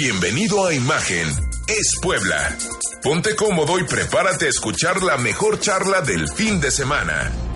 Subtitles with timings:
[0.00, 1.28] Bienvenido a Imagen
[1.66, 2.56] es Puebla.
[3.02, 7.49] Ponte cómodo y prepárate a escuchar la mejor charla del fin de semana.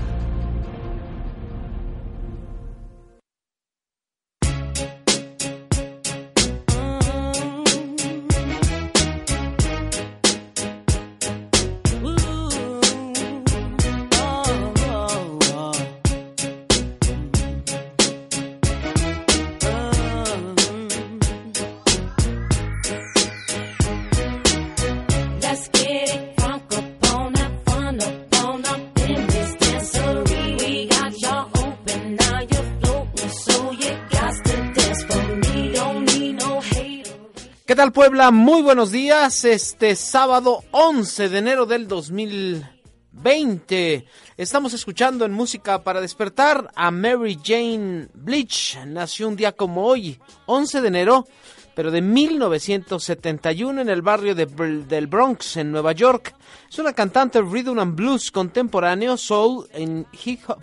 [37.95, 38.31] Puebla?
[38.33, 39.45] Muy buenos días.
[39.45, 44.05] Este sábado 11 de enero del 2020.
[44.37, 48.81] Estamos escuchando en música para despertar a Mary Jane Bleach.
[48.85, 51.29] Nació un día como hoy, 11 de enero,
[51.77, 56.35] pero de 1971 en el barrio del Bronx, en Nueva York.
[56.69, 60.59] Es una cantante rhythm and blues contemporáneo, soul en hip hop,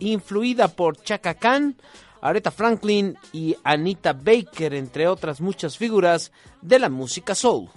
[0.00, 1.78] influida por Chaka Khan,
[2.20, 7.68] Aretha Franklin y Anita Baker, entre otras muchas figuras de la música soul.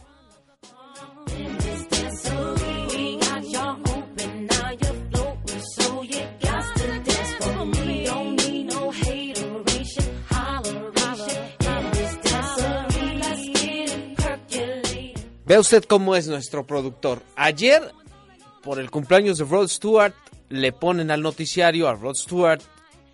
[15.52, 17.22] Ve usted cómo es nuestro productor.
[17.36, 17.82] Ayer,
[18.64, 20.14] por el cumpleaños de Rod Stewart,
[20.48, 22.62] le ponen al noticiario a Rod Stewart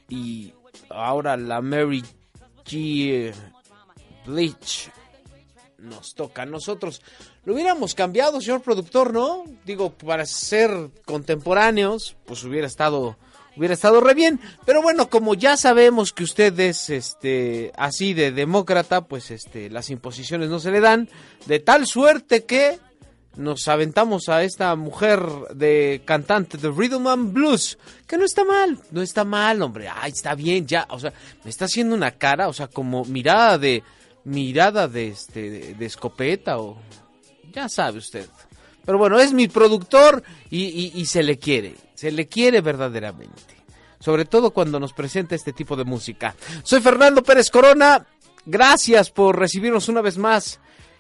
[0.08, 0.54] y
[0.90, 2.04] ahora la Mary
[2.66, 3.34] G.
[4.26, 4.90] Bleach
[5.78, 7.02] nos toca a nosotros.
[7.46, 9.44] Lo hubiéramos cambiado, señor productor, ¿no?
[9.66, 10.72] Digo, para ser
[11.06, 13.18] contemporáneos, pues hubiera estado
[13.56, 18.32] hubiera estado re bien, pero bueno, como ya sabemos que usted es este así de
[18.32, 21.10] demócrata, pues este las imposiciones no se le dan
[21.48, 22.80] de tal suerte que
[23.38, 25.22] nos aventamos a esta mujer
[25.54, 27.78] de cantante de Rhythm and Blues,
[28.08, 31.50] que no está mal, no está mal, hombre, ay, está bien, ya, o sea, me
[31.50, 33.84] está haciendo una cara, o sea, como mirada de
[34.24, 36.78] mirada de este de, de escopeta o
[37.54, 38.28] ya sabe usted.
[38.86, 43.56] Pero bueno, es mi productor y, y- y se le quiere, se le quiere verdaderamente.
[44.00, 46.36] Sobre todo cuando nos presenta este tipo de música.
[46.64, 48.06] Soy Fernando Pérez Corona,
[48.46, 50.60] gracias por recibirnos una vez más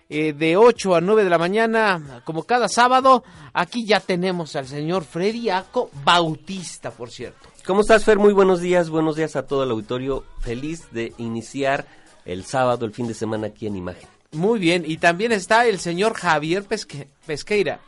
[0.09, 3.23] eh, de 8 a 9 de la mañana, como cada sábado.
[3.53, 7.49] Aquí ya tenemos al señor Freddy Aco Bautista, por cierto.
[7.65, 8.17] ¿Cómo estás, Fer?
[8.17, 10.23] Muy buenos días, buenos días a todo el auditorio.
[10.39, 11.85] Feliz de iniciar
[12.25, 14.07] el sábado, el fin de semana aquí en Imagen.
[14.31, 17.79] Muy bien, y también está el señor Javier Pesque- Pesqueira.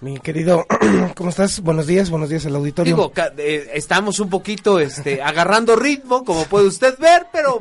[0.00, 0.64] Mi querido,
[1.16, 1.60] ¿cómo estás?
[1.60, 2.94] Buenos días, buenos días al auditorio.
[2.94, 7.58] Digo, ca- eh, estamos un poquito este, agarrando ritmo, como puede usted ver, pero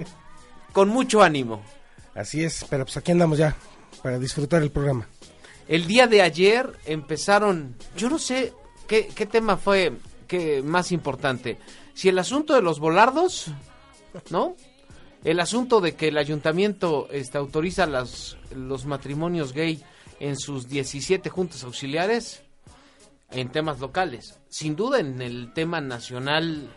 [0.72, 1.62] con mucho ánimo.
[2.14, 3.56] Así es, pero pues aquí andamos ya
[4.08, 5.06] para disfrutar el programa.
[5.68, 8.54] El día de ayer empezaron, yo no sé
[8.88, 9.98] qué, tema fue
[10.30, 11.58] que más importante,
[11.94, 13.52] si el asunto de los volardos,
[14.30, 14.56] ¿no?
[15.26, 19.84] El asunto de que el ayuntamiento este, autoriza las, los matrimonios gay
[20.22, 22.44] en sus 17 juntas auxiliares
[23.32, 24.40] en temas locales.
[24.48, 26.70] Sin duda en el tema nacional,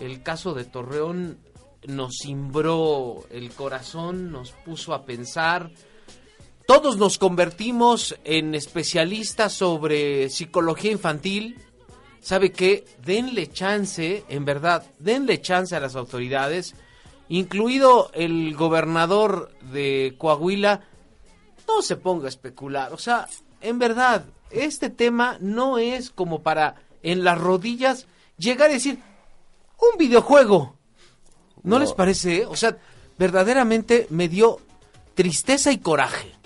[0.00, 1.38] el caso de Torreón
[1.86, 5.70] nos cimbró el corazón, nos puso a pensar.
[6.70, 11.58] Todos nos convertimos en especialistas sobre psicología infantil.
[12.20, 12.84] ¿Sabe qué?
[13.04, 16.76] Denle chance, en verdad, denle chance a las autoridades,
[17.28, 20.82] incluido el gobernador de Coahuila,
[21.66, 22.92] no se ponga a especular.
[22.92, 23.26] O sea,
[23.60, 28.06] en verdad, este tema no es como para en las rodillas
[28.38, 29.00] llegar a decir
[29.76, 30.76] un videojuego.
[31.64, 31.78] ¿No, No.
[31.80, 32.46] les parece?
[32.46, 32.78] O sea,
[33.18, 34.60] verdaderamente me dio
[35.16, 36.38] tristeza y coraje.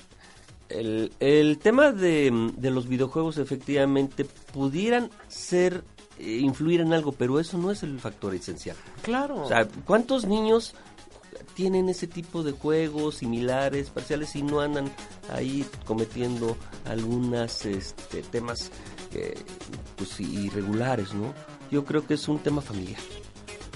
[0.75, 5.85] El, el tema de, de los videojuegos efectivamente pudieran ser,
[6.19, 8.77] eh, influir en algo, pero eso no es el factor esencial.
[9.03, 9.43] Claro.
[9.45, 10.75] O sea, ¿cuántos niños
[11.55, 14.91] tienen ese tipo de juegos similares, parciales, y no andan
[15.33, 16.57] ahí cometiendo
[16.87, 18.73] algunos este, temas
[19.13, 19.35] eh,
[19.97, 21.33] pues, irregulares, ¿no?
[21.71, 22.99] Yo creo que es un tema familiar.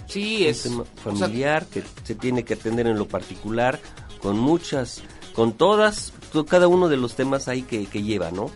[0.08, 0.86] sí, es un tema o
[1.16, 3.78] sea, familiar que se tiene que atender en lo particular
[4.20, 5.02] con muchas,
[5.32, 6.17] con todas, to-
[6.48, 8.50] cada uno de los temas ahí que, que lleva, ¿no?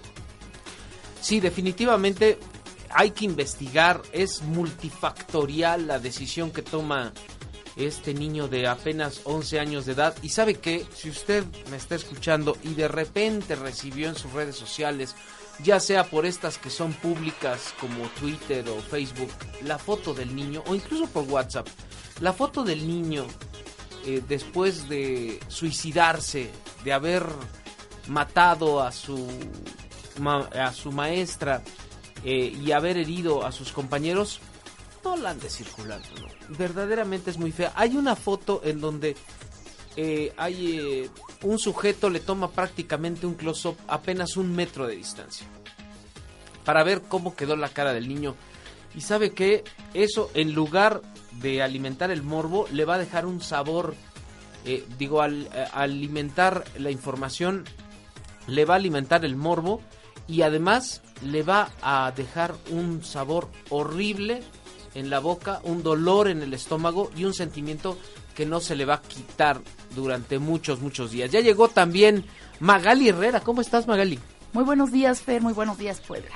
[1.20, 2.38] Sí, definitivamente
[2.90, 7.12] hay que investigar, es multifactorial la decisión que toma
[7.76, 10.14] este niño de apenas 11 años de edad.
[10.22, 14.56] Y sabe que si usted me está escuchando y de repente recibió en sus redes
[14.56, 15.14] sociales,
[15.62, 19.30] ya sea por estas que son públicas como Twitter o Facebook,
[19.64, 21.68] la foto del niño, o incluso por WhatsApp,
[22.20, 23.26] la foto del niño
[24.06, 26.50] eh, después de suicidarse,
[26.84, 27.24] de haber
[28.08, 29.28] matado a su,
[30.54, 31.62] a su maestra
[32.24, 34.40] eh, y haber herido a sus compañeros,
[35.04, 36.08] no la ande circulando.
[36.20, 36.56] ¿no?
[36.56, 37.72] Verdaderamente es muy fea.
[37.74, 39.16] Hay una foto en donde
[39.96, 41.10] eh, hay eh,
[41.42, 45.46] un sujeto le toma prácticamente un close-up apenas un metro de distancia
[46.64, 48.36] para ver cómo quedó la cara del niño.
[48.94, 49.64] Y sabe que
[49.94, 51.00] eso, en lugar
[51.40, 53.96] de alimentar el morbo, le va a dejar un sabor.
[54.98, 57.64] digo, al alimentar la información,
[58.46, 59.80] le va a alimentar el morbo
[60.28, 64.42] y además le va a dejar un sabor horrible
[64.94, 67.98] en la boca, un dolor en el estómago y un sentimiento
[68.34, 69.60] que no se le va a quitar
[69.94, 71.30] durante muchos, muchos días.
[71.30, 72.24] Ya llegó también
[72.60, 73.40] Magali Herrera.
[73.40, 74.18] ¿Cómo estás, Magali?
[74.52, 75.42] Muy buenos días, Fer.
[75.42, 76.34] Muy buenos días, Puebla.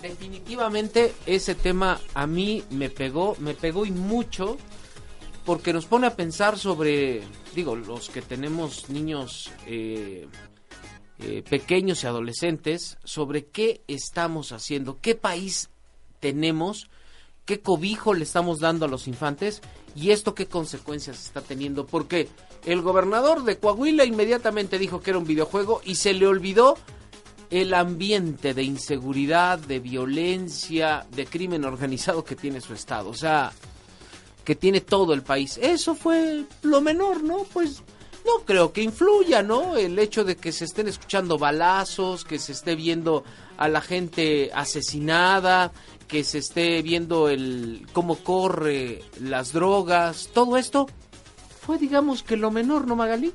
[0.00, 4.56] Definitivamente ese tema a mí me pegó, me pegó y mucho,
[5.44, 7.22] porque nos pone a pensar sobre,
[7.54, 10.26] digo, los que tenemos niños eh,
[11.24, 15.70] eh, pequeños y adolescentes, sobre qué estamos haciendo, qué país
[16.20, 16.88] tenemos,
[17.44, 19.62] qué cobijo le estamos dando a los infantes
[19.94, 22.28] y esto qué consecuencias está teniendo, porque
[22.64, 26.76] el gobernador de Coahuila inmediatamente dijo que era un videojuego y se le olvidó
[27.50, 33.52] el ambiente de inseguridad, de violencia, de crimen organizado que tiene su estado, o sea,
[34.44, 35.58] que tiene todo el país.
[35.60, 37.44] Eso fue lo menor, ¿no?
[37.52, 37.82] Pues
[38.24, 39.76] no creo que influya, ¿no?
[39.76, 43.24] El hecho de que se estén escuchando balazos, que se esté viendo
[43.56, 45.72] a la gente asesinada,
[46.08, 50.86] que se esté viendo el cómo corre las drogas, todo esto
[51.60, 53.32] fue digamos que lo menor, ¿no, Magali?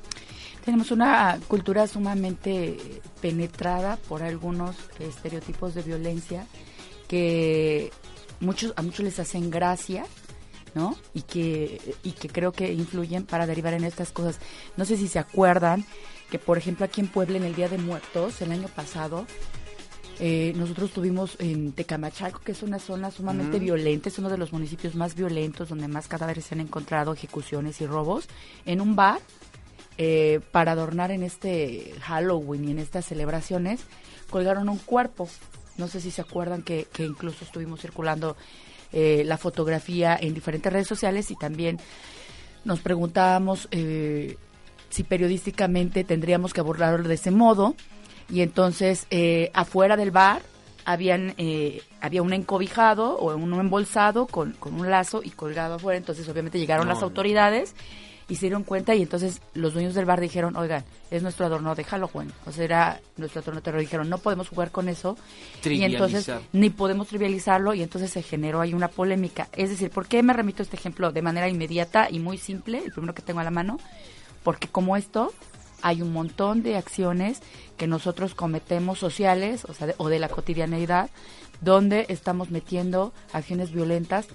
[0.64, 6.46] Tenemos una cultura sumamente penetrada por algunos estereotipos de violencia
[7.08, 7.90] que
[8.40, 10.04] muchos a muchos les hacen gracia,
[10.74, 10.96] ¿no?
[11.14, 14.38] Y que y que creo que influyen para derivar en estas cosas.
[14.76, 15.84] No sé si se acuerdan
[16.30, 19.26] que por ejemplo aquí en Puebla en el Día de Muertos el año pasado
[20.20, 24.52] eh, nosotros tuvimos en Tecamachalco, que es una zona sumamente violenta, es uno de los
[24.52, 28.26] municipios más violentos donde más cadáveres se han encontrado, ejecuciones y robos,
[28.66, 29.20] en un bar
[29.96, 33.82] eh, para adornar en este Halloween y en estas celebraciones,
[34.28, 35.28] colgaron un cuerpo.
[35.76, 38.36] No sé si se acuerdan que, que incluso estuvimos circulando
[38.92, 41.78] eh, la fotografía en diferentes redes sociales y también
[42.64, 44.36] nos preguntábamos eh,
[44.90, 47.74] si periodísticamente tendríamos que abordarlo de ese modo.
[48.30, 50.42] Y entonces, eh, afuera del bar,
[50.84, 55.98] habían eh, había un encobijado o un embolsado con, con un lazo y colgado afuera.
[55.98, 57.08] Entonces, obviamente, llegaron No, las no.
[58.28, 58.94] Y se dieron cuenta.
[58.94, 62.32] Y entonces, los dueños del bar dijeron: Oigan, es nuestro adorno de Halloween.
[62.46, 63.80] O sea, era nuestro adorno de terror.
[63.80, 65.16] Dijeron: No podemos jugar con eso.
[65.64, 67.74] Y entonces, ni podemos trivializarlo.
[67.74, 69.48] Y entonces se generó ahí una polémica.
[69.56, 72.82] Es decir, ¿por qué me remito a este ejemplo de manera inmediata y muy simple?
[72.84, 73.78] El primero que tengo a la mano
[74.42, 75.32] porque como esto
[75.82, 77.40] hay un montón de acciones
[77.76, 81.10] que nosotros cometemos sociales o, sea, de, o de la cotidianeidad
[81.60, 84.26] donde estamos metiendo acciones violentas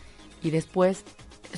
[0.41, 1.03] y después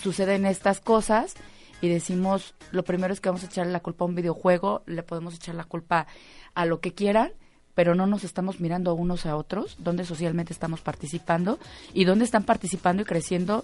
[0.01, 1.33] suceden estas cosas
[1.81, 5.03] y decimos lo primero es que vamos a echarle la culpa a un videojuego, le
[5.03, 6.07] podemos echar la culpa
[6.53, 7.31] a lo que quieran,
[7.73, 11.59] pero no nos estamos mirando unos a otros, donde socialmente estamos participando
[11.93, 13.63] y dónde están participando y creciendo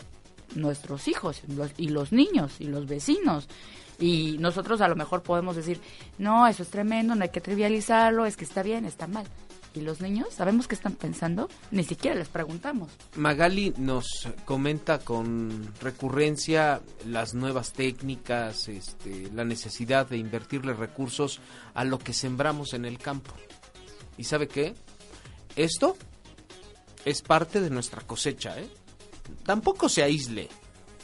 [0.55, 1.41] nuestros hijos
[1.77, 3.47] y los niños y los vecinos.
[3.99, 5.79] Y nosotros a lo mejor podemos decir,
[6.17, 9.25] no, eso es tremendo, no hay que trivializarlo, es que está bien, está mal.
[9.73, 11.47] Y los niños, ¿sabemos qué están pensando?
[11.71, 12.89] Ni siquiera les preguntamos.
[13.15, 21.39] Magali nos comenta con recurrencia las nuevas técnicas, este, la necesidad de invertirle recursos
[21.73, 23.31] a lo que sembramos en el campo.
[24.17, 24.75] ¿Y sabe qué?
[25.55, 25.95] Esto
[27.05, 28.69] es parte de nuestra cosecha, ¿eh?
[29.45, 30.49] Tampoco se aísle.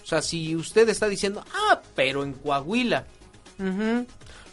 [0.04, 3.06] O sea, si usted está diciendo, ah, pero en Coahuila.
[3.60, 4.06] Ujú.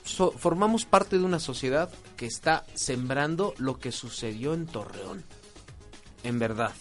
[0.05, 5.25] So- formamos parte de una sociedad que está sembrando lo que sucedió en Torreón.
[6.23, 6.73] En verdad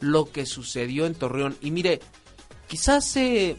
[0.00, 1.56] lo que sucedió en Torreón.
[1.60, 2.00] Y mire,
[2.68, 3.56] quizás se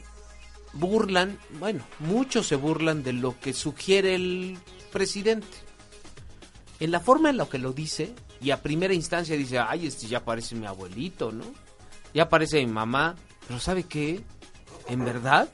[0.74, 4.58] burlan, bueno, muchos se burlan de lo que sugiere el
[4.92, 5.48] presidente.
[6.80, 10.08] En la forma en la que lo dice, y a primera instancia dice, ay, este
[10.08, 11.46] ya parece mi abuelito, ¿no?
[12.14, 13.16] Ya parece mi mamá.
[13.48, 14.22] Pero ¿sabe qué?
[14.90, 15.48] En verdad,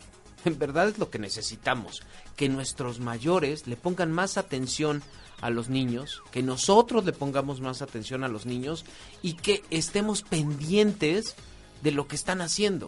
[0.45, 2.01] en verdad es lo que necesitamos.
[2.39, 5.03] Que nuestros mayores le pongan más atención
[5.41, 8.85] a los niños, que nosotros le pongamos más atención a los niños
[9.21, 11.35] y que estemos pendientes
[11.83, 12.87] de lo que están haciendo.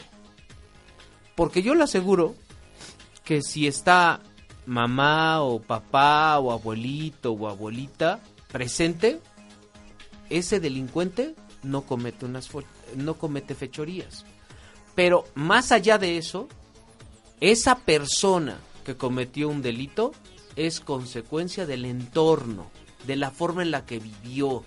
[1.35, 2.33] Porque yo le aseguro
[3.25, 4.21] que si está
[4.65, 8.21] mamá o papá o abuelito o abuelita
[8.53, 9.19] presente,
[10.29, 12.47] ese delincuente no comete unas
[12.95, 14.23] no comete fechorías.
[14.95, 16.47] Pero más allá de eso,
[17.41, 18.57] esa persona
[18.97, 20.11] cometió un delito
[20.55, 22.69] es consecuencia del entorno,
[23.05, 24.63] de la forma en la que vivió,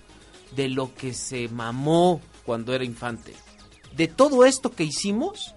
[0.55, 3.33] de lo que se mamó cuando era infante.
[3.95, 5.55] De todo esto que hicimos,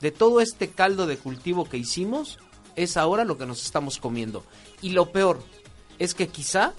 [0.00, 2.38] de todo este caldo de cultivo que hicimos,
[2.74, 4.44] es ahora lo que nos estamos comiendo.
[4.82, 5.42] Y lo peor
[5.98, 6.74] es que quizá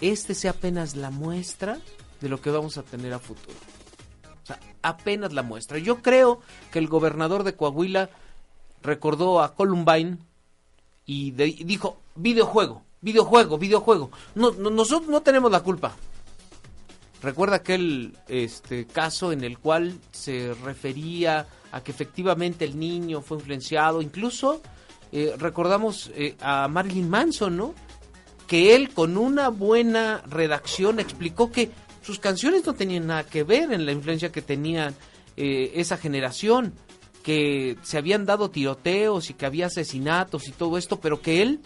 [0.00, 1.78] este sea apenas la muestra
[2.20, 3.56] de lo que vamos a tener a futuro.
[4.42, 5.78] O sea, apenas la muestra.
[5.78, 8.10] Yo creo que el gobernador de Coahuila
[8.82, 10.18] recordó a Columbine
[11.12, 14.10] y, de- dijo, videojuego, videojuego, videojuego.
[14.36, 15.96] No, no- nosotros no tenemos la culpa.
[17.22, 23.38] Recuerda aquel este, caso en el cual se refería a que efectivamente el niño fue
[23.38, 24.00] influenciado.
[24.00, 24.62] Incluso
[25.12, 27.74] eh, recordamos eh, a Marilyn Manson, ¿no?
[28.46, 31.70] Que él con una buena redacción explicó que
[32.02, 34.94] sus canciones no tenían nada que ver en la influencia que tenían
[35.36, 36.72] eh, esa generación,
[37.22, 41.60] que se habían dado tiroteos y que había asesinatos y todo esto, pero que él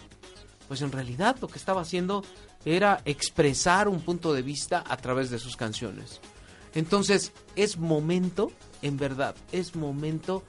[0.68, 2.24] pues en realidad lo que estaba haciendo
[2.64, 6.20] era expresar un punto de vista a través de sus canciones.
[6.74, 8.50] Entonces, es momento,
[8.82, 10.42] en verdad, es momento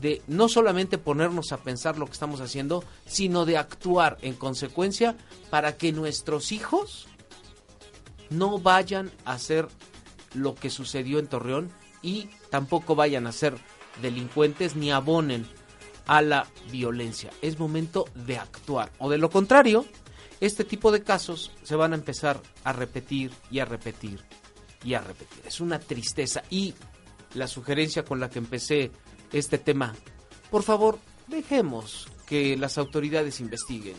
[0.00, 5.16] de no solamente ponernos a pensar lo que estamos haciendo, sino de actuar en consecuencia
[5.50, 7.08] para que nuestros hijos
[8.30, 9.68] no vayan a hacer
[10.34, 13.54] lo que sucedió en Torreón y tampoco vayan a ser
[14.00, 15.46] delincuentes ni abonen
[16.06, 17.30] a la violencia.
[17.42, 18.90] Es momento de actuar.
[18.98, 19.84] O de lo contrario,
[20.40, 24.20] este tipo de casos se van a empezar a repetir y a repetir
[24.84, 25.42] y a repetir.
[25.46, 26.42] Es una tristeza.
[26.50, 26.74] Y
[27.34, 28.90] la sugerencia con la que empecé
[29.32, 29.94] este tema,
[30.50, 33.96] por favor, dejemos que las autoridades investiguen.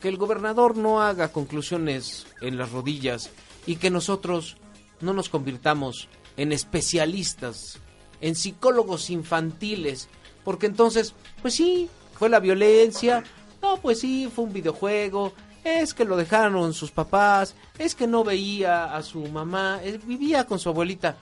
[0.00, 3.30] Que el gobernador no haga conclusiones en las rodillas
[3.66, 4.56] y que nosotros
[5.00, 7.78] no nos convirtamos en especialistas,
[8.20, 10.08] en psicólogos infantiles,
[10.44, 13.24] porque entonces, pues sí, fue la violencia,
[13.62, 15.32] no, pues sí, fue un videojuego,
[15.64, 20.44] es que lo dejaron sus papás, es que no veía a su mamá, eh, vivía
[20.44, 21.16] con su abuelita.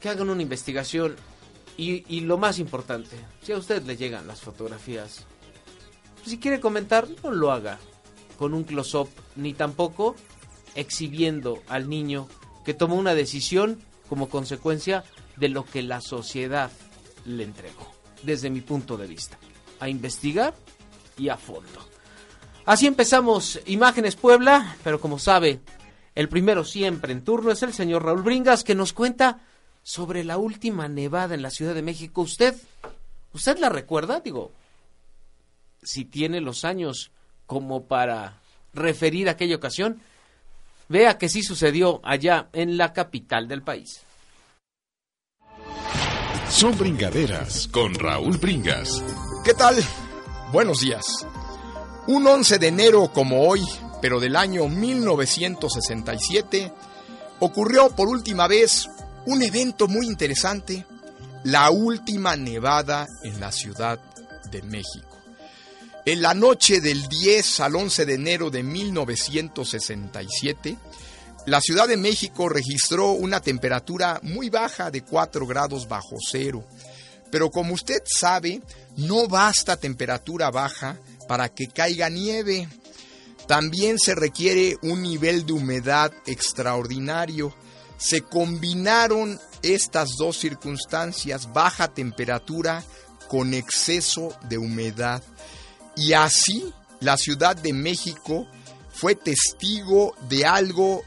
[0.00, 1.16] Que hagan una investigación
[1.76, 5.24] y, y lo más importante, si a usted le llegan las fotografías,
[6.24, 7.78] si quiere comentar, no lo haga
[8.38, 10.14] con un close-up, ni tampoco
[10.74, 12.28] exhibiendo al niño
[12.64, 15.04] que tomó una decisión como consecuencia
[15.38, 16.70] de lo que la sociedad
[17.24, 17.92] le entregó,
[18.22, 19.38] desde mi punto de vista.
[19.80, 20.54] A investigar
[21.16, 21.88] y a fondo.
[22.64, 25.60] Así empezamos Imágenes Puebla, pero como sabe,
[26.14, 29.40] el primero siempre en turno es el señor Raúl Bringas que nos cuenta
[29.82, 32.22] sobre la última nevada en la Ciudad de México.
[32.22, 32.54] ¿Usted,
[33.32, 34.20] usted la recuerda?
[34.20, 34.52] Digo,
[35.82, 37.10] si tiene los años
[37.46, 38.40] como para
[38.74, 40.02] referir aquella ocasión,
[40.88, 44.02] vea que sí sucedió allá en la capital del país.
[46.50, 49.04] Son bringaderas con Raúl Bringas.
[49.44, 49.76] ¿Qué tal?
[50.50, 51.04] Buenos días.
[52.06, 53.62] Un 11 de enero como hoy,
[54.00, 56.72] pero del año 1967,
[57.40, 58.88] ocurrió por última vez
[59.26, 60.86] un evento muy interesante,
[61.44, 64.00] la última nevada en la Ciudad
[64.50, 65.18] de México.
[66.06, 70.78] En la noche del 10 al 11 de enero de 1967,
[71.48, 76.62] la Ciudad de México registró una temperatura muy baja de 4 grados bajo cero.
[77.30, 78.60] Pero como usted sabe,
[78.96, 82.68] no basta temperatura baja para que caiga nieve.
[83.46, 87.54] También se requiere un nivel de humedad extraordinario.
[87.96, 92.84] Se combinaron estas dos circunstancias, baja temperatura
[93.26, 95.22] con exceso de humedad.
[95.96, 98.46] Y así la Ciudad de México
[98.90, 101.02] fue testigo de algo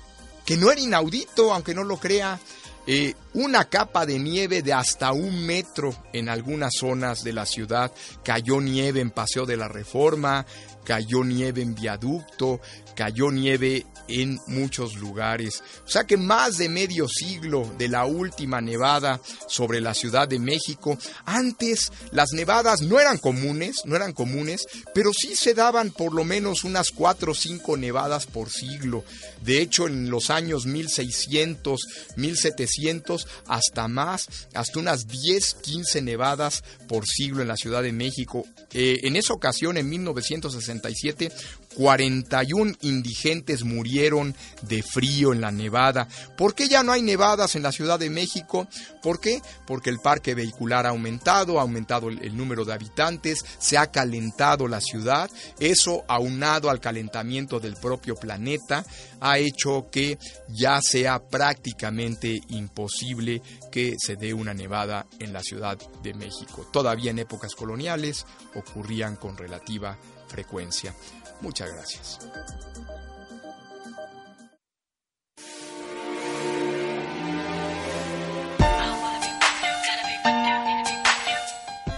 [0.46, 2.40] que no era inaudito, aunque no lo crea,
[2.88, 7.92] eh, una capa de nieve de hasta un metro en algunas zonas de la ciudad.
[8.24, 10.46] Cayó nieve en Paseo de la Reforma,
[10.84, 12.60] cayó nieve en Viaducto,
[13.02, 15.64] cayó nieve en muchos lugares.
[15.86, 20.38] O sea que más de medio siglo de la última nevada sobre la Ciudad de
[20.38, 20.98] México.
[21.26, 26.26] Antes las nevadas no eran comunes, no eran comunes, pero sí se daban por lo
[26.26, 29.04] menos unas cuatro o cinco nevadas por siglo.
[29.42, 31.80] De hecho, en los años 1600,
[32.18, 37.92] 1700 casos hasta más, hasta unas 10, 15 nevadas por siglo en la Ciudad de
[37.92, 38.46] México.
[38.74, 41.32] Eh, en esa ocasión, en 1967,
[41.76, 46.08] 41 indigentes murieron de frío en la nevada.
[46.38, 48.68] ¿Por qué ya no hay nevadas en la Ciudad de México?
[49.02, 49.42] ¿Por qué?
[49.66, 53.92] Porque el parque vehicular ha aumentado, ha aumentado el, el número de habitantes, se ha
[53.92, 55.30] calentado la ciudad.
[55.60, 58.86] Eso, aunado al calentamiento del propio planeta,
[59.20, 60.18] ha hecho que
[60.50, 66.68] ya sea prácticamente imposible que se dé una nevada en la Ciudad de México.
[66.72, 68.26] Todavía en épocas coloniales
[68.56, 69.98] ocurrían con relativa
[70.28, 70.96] frecuencia.
[71.42, 72.20] Muchas gracias.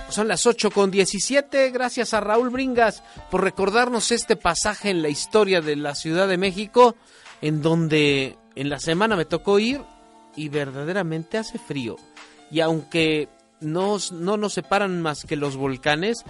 [0.10, 1.72] Son las 8 con 17.
[1.72, 6.38] Gracias a Raúl Bringas por recordarnos este pasaje en la historia de la Ciudad de
[6.38, 6.96] México,
[7.42, 9.82] en donde en la semana me tocó ir
[10.36, 11.96] y verdaderamente hace frío.
[12.52, 13.28] Y aunque
[13.60, 16.24] nos- no nos separan más que los volcanes,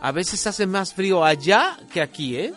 [0.00, 2.52] a veces hace más frío allá que aquí, ¿eh?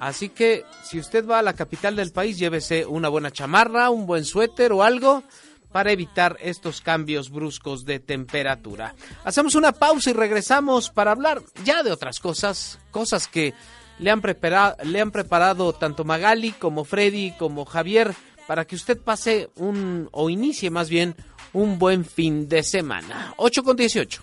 [0.00, 4.06] Así que si usted va a la capital del país, llévese una buena chamarra, un
[4.06, 5.24] buen suéter o algo
[5.72, 8.94] para evitar estos cambios bruscos de temperatura.
[9.24, 13.54] Hacemos una pausa y regresamos para hablar ya de otras cosas, cosas que
[13.98, 18.14] le han, prepara- le han preparado tanto Magali como Freddy como Javier
[18.46, 21.16] para que usted pase un, o inicie más bien,
[21.52, 23.34] un buen fin de semana.
[23.36, 24.22] 8 con 18.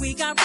[0.00, 0.36] We got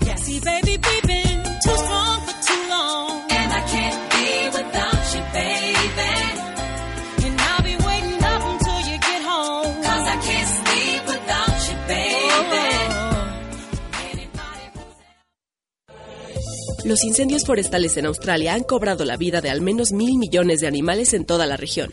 [0.00, 3.20] Gassy baby, we've been too strong for too long.
[3.30, 4.26] And I can't be
[4.56, 6.12] without you, baby.
[7.26, 9.74] And I'll be waiting up until you get home.
[9.82, 12.18] Cause I can't sleep without you, baby.
[16.84, 20.68] Los incendios forestales en Australia han cobrado la vida de al menos mil millones de
[20.68, 21.90] animales en toda la región.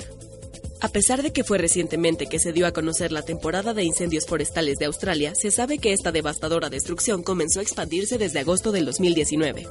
[0.85, 4.27] A pesar de que fue recientemente que se dio a conocer la temporada de incendios
[4.27, 8.85] forestales de Australia, se sabe que esta devastadora destrucción comenzó a expandirse desde agosto del
[8.85, 9.67] 2019.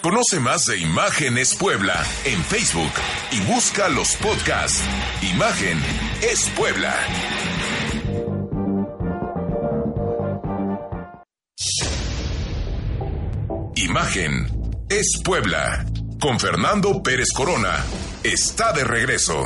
[0.00, 2.92] Conoce más de Imágenes Puebla en Facebook
[3.32, 4.80] y busca los podcasts.
[5.34, 5.76] Imagen
[6.22, 6.94] es Puebla.
[13.74, 15.84] Imagen es Puebla.
[16.24, 17.84] Con Fernando Pérez Corona.
[18.22, 19.44] Está de regreso.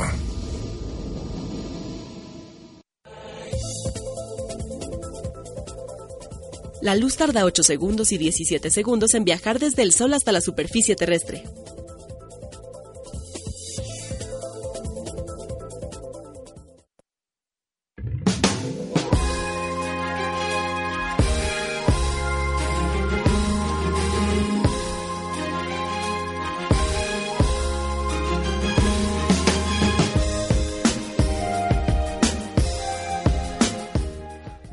[6.81, 10.39] La luz tarda 8 segundos y 17 segundos en viajar desde el Sol hasta la
[10.39, 11.43] superficie terrestre.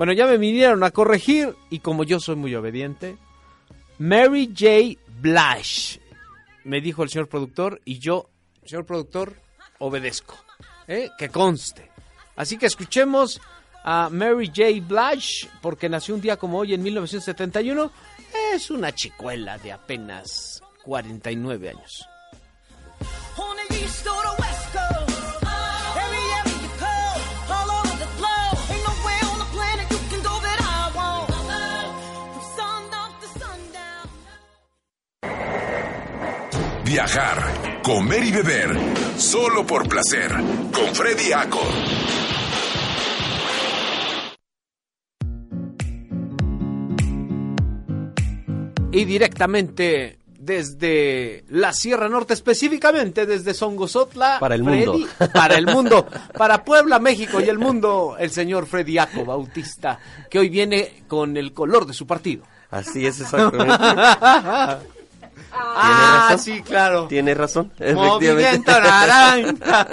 [0.07, 3.17] Bueno, ya me vinieron a corregir y como yo soy muy obediente,
[3.99, 5.03] Mary J.
[5.21, 6.01] Blige,
[6.63, 8.31] me dijo el señor productor y yo,
[8.65, 9.35] señor productor,
[9.81, 10.39] obedezco.
[10.87, 11.11] ¿eh?
[11.19, 11.91] Que conste.
[12.37, 13.41] Así que escuchemos
[13.83, 14.81] a Mary J.
[14.87, 17.91] Blige porque nació un día como hoy en 1971.
[18.55, 22.09] Es una chicuela de apenas 49 años.
[36.87, 38.71] Viajar, comer y beber,
[39.19, 40.31] solo por placer,
[40.73, 41.61] con Freddy Aco.
[48.93, 54.39] y directamente desde la Sierra Norte, específicamente desde Songosotla.
[54.39, 54.95] Para el mundo.
[54.97, 56.07] Freddy- para el mundo.
[56.37, 59.99] Para Puebla, México y el mundo, el señor Freddy Aco Bautista,
[60.31, 62.45] que hoy viene con el color de su partido.
[62.71, 63.75] Así es, exactamente.
[65.59, 66.39] Ah, razón.
[66.39, 67.07] sí, claro.
[67.07, 68.73] Tiene razón, Movimiento efectivamente.
[68.73, 69.89] naranja.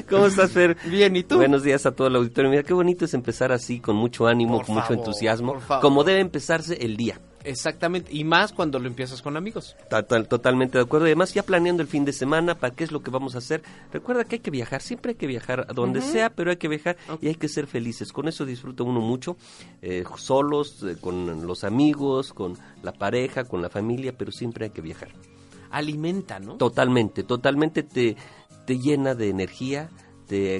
[0.10, 0.76] ¿Cómo estás, Fer?
[0.86, 1.36] Bien, ¿y tú?
[1.36, 2.50] Buenos días a todo el auditorio.
[2.50, 6.20] Mira, qué bonito es empezar así, con mucho ánimo, Por con mucho entusiasmo, como debe
[6.20, 7.20] empezarse el día.
[7.44, 9.76] Exactamente, y más cuando lo empiezas con amigos.
[9.88, 11.06] Total- totalmente de acuerdo.
[11.06, 13.38] Y además, ya planeando el fin de semana, para qué es lo que vamos a
[13.38, 13.62] hacer.
[13.92, 16.68] Recuerda que hay que viajar, siempre hay que viajar a donde sea, pero hay que
[16.68, 18.12] viajar y hay que ser felices.
[18.12, 19.36] Con eso disfruta uno mucho,
[19.82, 24.70] eh, solos, eh, con los amigos, con la pareja, con la familia, pero siempre hay
[24.70, 25.08] que viajar.
[25.70, 26.56] Alimenta, ¿no?
[26.56, 28.16] Totalmente, totalmente te,
[28.66, 29.88] te llena de energía,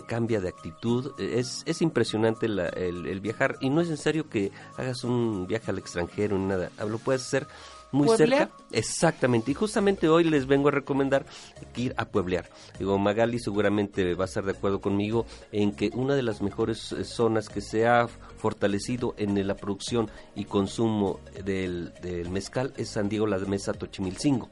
[0.06, 1.12] cambia de actitud.
[1.20, 5.70] Es, es impresionante la- el, el viajar y no es necesario que hagas un viaje
[5.70, 6.70] al extranjero ni nada.
[6.88, 7.46] Lo puedes hacer
[7.92, 8.48] muy ¿Pueblear?
[8.48, 8.54] cerca.
[8.70, 11.26] Exactamente, y justamente hoy les vengo a recomendar
[11.72, 12.48] que ir a pueblear.
[12.78, 16.92] Digo, Magali seguramente va a estar de acuerdo conmigo en que una de las mejores
[16.92, 18.06] eh, zonas que se ha
[18.38, 24.48] fortalecido en la producción y consumo del, del mezcal es San Diego La Mesa Tochimilcingo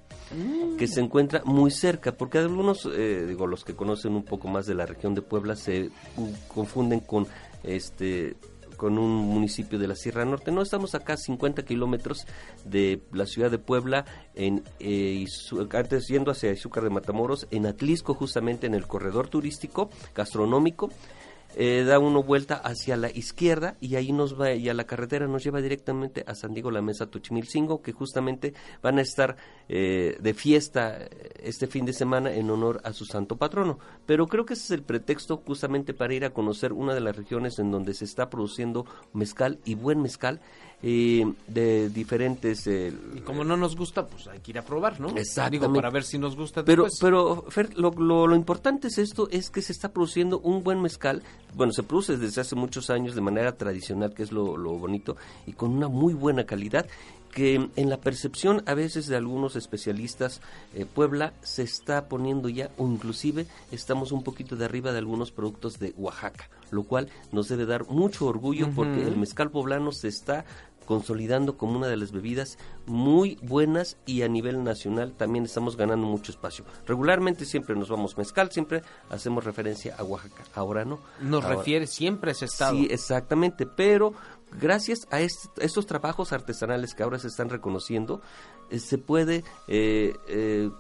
[0.79, 4.67] que se encuentra muy cerca, porque algunos, eh, digo, los que conocen un poco más
[4.67, 5.91] de la región de Puebla se
[6.49, 7.27] confunden con
[7.63, 8.37] este
[8.79, 10.53] con un municipio de la Sierra Norte.
[10.53, 12.27] No, estamos acá a 50 kilómetros
[12.65, 15.27] de la ciudad de Puebla, en, eh,
[15.73, 20.91] antes yendo hacia Izúcar de Matamoros, en Atlisco, justamente en el corredor turístico gastronómico.
[21.61, 25.27] Eh, da uno vuelta hacia la izquierda y ahí nos va, y a la carretera
[25.27, 29.37] nos lleva directamente a San Diego La Mesa Tochimilcingo, que justamente van a estar
[29.69, 31.09] eh, de fiesta eh,
[31.43, 33.81] este fin de semana en honor a su santo patrono.
[34.07, 37.17] Pero creo que ese es el pretexto justamente para ir a conocer una de las
[37.17, 40.41] regiones en donde se está produciendo mezcal y buen mezcal
[40.83, 45.01] eh, de diferentes eh, Y como no nos gusta, pues hay que ir a probar,
[45.01, 45.09] ¿no?
[45.17, 45.67] Exactamente.
[45.67, 47.01] Digo, para ver si nos gusta Pero, después.
[47.01, 50.81] pero Fer, lo, lo- lo importante es esto, es que se está produciendo un buen
[50.81, 51.23] mezcal.
[51.55, 55.17] Bueno, se produce desde hace muchos años de manera tradicional, que es lo, lo bonito,
[55.47, 56.87] y con una muy buena calidad,
[57.33, 60.41] que en la percepción a veces de algunos especialistas,
[60.75, 65.31] eh, Puebla se está poniendo ya, o inclusive estamos un poquito de arriba de algunos
[65.31, 70.09] productos de Oaxaca, lo cual nos debe dar mucho orgullo porque el mezcal poblano se
[70.09, 70.47] está
[70.89, 76.07] consolidando como una de las bebidas muy buenas y a nivel nacional también estamos ganando
[76.07, 76.65] mucho espacio.
[76.87, 80.45] Regularmente siempre nos vamos mezcal, siempre hacemos referencia a Oaxaca.
[80.55, 80.99] Ahora no.
[81.21, 82.75] Nos Ahora- refiere siempre a ese estado.
[82.75, 84.15] Sí, exactamente, pero
[84.59, 88.23] gracias a est- estos trabajos artesanales que ahora se están reconociendo,
[88.71, 90.71] eh, se puede eh, eh,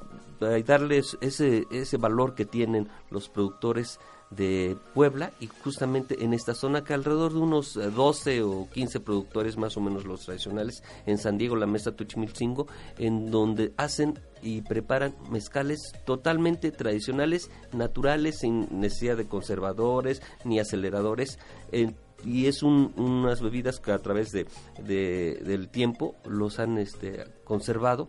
[0.65, 6.85] darles ese, ese valor que tienen los productores de Puebla y justamente en esta zona
[6.85, 11.17] que alrededor de unos eh, 12 o 15 productores más o menos los tradicionales en
[11.19, 12.67] San Diego, la Mesa Tuchimilcingo,
[12.99, 21.39] en donde hacen y preparan mezcales totalmente tradicionales, naturales, sin necesidad de conservadores ni aceleradores.
[21.73, 21.93] eh,
[22.25, 24.47] y es un- unas bebidas que a través de,
[24.85, 28.09] de- del tiempo los han este, conservado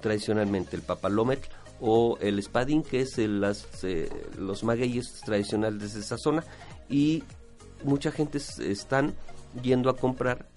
[0.00, 1.48] tradicionalmente el papalometl
[1.86, 3.44] o el espadín que es el-
[3.82, 6.42] eh, los magueyes tradicionales de esa zona
[6.88, 7.22] y
[7.84, 9.14] mucha gente están
[9.62, 10.48] yendo a comprar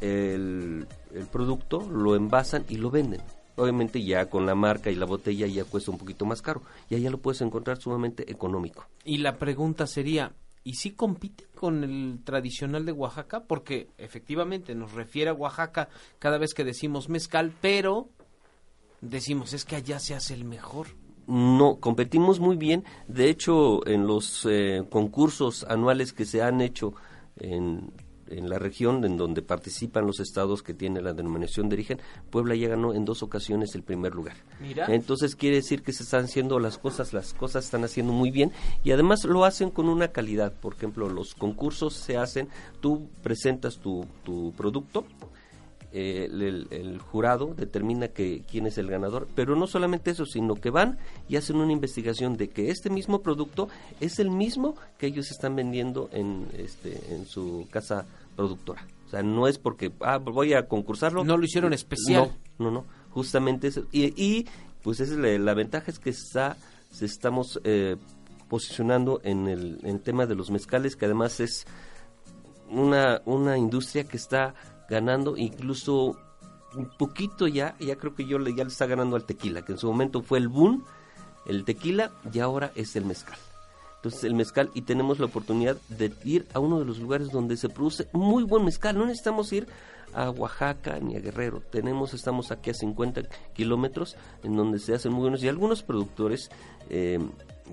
[0.00, 3.20] el, el producto, lo envasan y lo venden.
[3.56, 6.94] Obviamente ya con la marca y la botella ya cuesta un poquito más caro y
[6.94, 8.86] allá lo puedes encontrar sumamente económico.
[9.04, 10.32] Y la pregunta sería,
[10.64, 13.44] ¿y si compite con el tradicional de Oaxaca?
[13.44, 18.08] Porque efectivamente nos refiere a Oaxaca cada vez que decimos mezcal, pero
[19.00, 20.88] decimos es que allá se hace el mejor.
[21.26, 22.84] No, competimos muy bien.
[23.06, 26.94] De hecho, en los eh, concursos anuales que se han hecho
[27.36, 27.92] en,
[28.30, 32.54] en la región en donde participan los estados que tienen la denominación de origen, Puebla
[32.54, 34.36] ya ganó en dos ocasiones el primer lugar.
[34.60, 34.86] Mira.
[34.88, 38.52] Entonces quiere decir que se están haciendo las cosas, las cosas están haciendo muy bien
[38.82, 40.52] y además lo hacen con una calidad.
[40.52, 42.48] Por ejemplo, los concursos se hacen,
[42.80, 45.04] tú presentas tu, tu producto,
[45.92, 50.70] eh, el, jurado determina que quién es el ganador, pero no solamente eso, sino que
[50.70, 50.98] van
[51.28, 53.68] y hacen una investigación de que este mismo producto
[54.00, 58.86] es el mismo que ellos están vendiendo en este en su casa productora.
[59.06, 61.24] O sea, no es porque ah, voy a concursarlo.
[61.24, 62.30] No lo hicieron especial.
[62.58, 62.84] No, no, no.
[63.10, 63.84] Justamente eso.
[63.90, 64.46] Y, y,
[64.82, 66.56] pues esa es la, la ventaja es que está
[66.90, 67.96] se estamos eh,
[68.48, 71.66] posicionando en el, en tema de los mezcales, que además es
[72.68, 74.54] una, una industria que está
[74.90, 76.16] ganando incluso
[76.74, 79.72] un poquito ya, ya creo que yo le, ya le está ganando al tequila, que
[79.72, 80.84] en su momento fue el boom,
[81.46, 83.38] el tequila, y ahora es el mezcal.
[83.96, 87.58] Entonces el mezcal y tenemos la oportunidad de ir a uno de los lugares donde
[87.58, 88.96] se produce muy buen mezcal.
[88.96, 89.66] No necesitamos ir
[90.14, 91.60] a Oaxaca ni a Guerrero.
[91.60, 96.48] Tenemos, estamos aquí a 50 kilómetros en donde se hacen muy buenos y algunos productores
[96.88, 97.18] eh,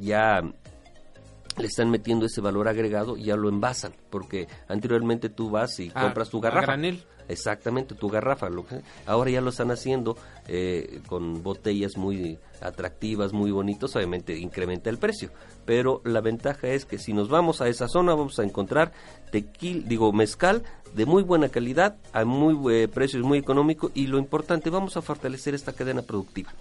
[0.02, 0.42] ya
[1.58, 5.92] le están metiendo ese valor agregado y ya lo envasan, porque anteriormente tú vas y
[5.96, 6.66] Ah, compras tu garrafa.
[6.68, 7.04] granel.
[7.30, 8.50] Exactamente, tu garrafa.
[8.50, 10.16] Lo que, ahora ya lo están haciendo
[10.48, 15.30] eh, con botellas muy atractivas, muy bonitos, obviamente incrementa el precio.
[15.66, 18.94] Pero la ventaja es que si nos vamos a esa zona vamos a encontrar
[19.32, 20.64] tequil, digo mezcal
[20.96, 25.02] de muy buena calidad, a muy eh, precios muy económico y lo importante, vamos a
[25.02, 26.54] fortalecer esta cadena productiva.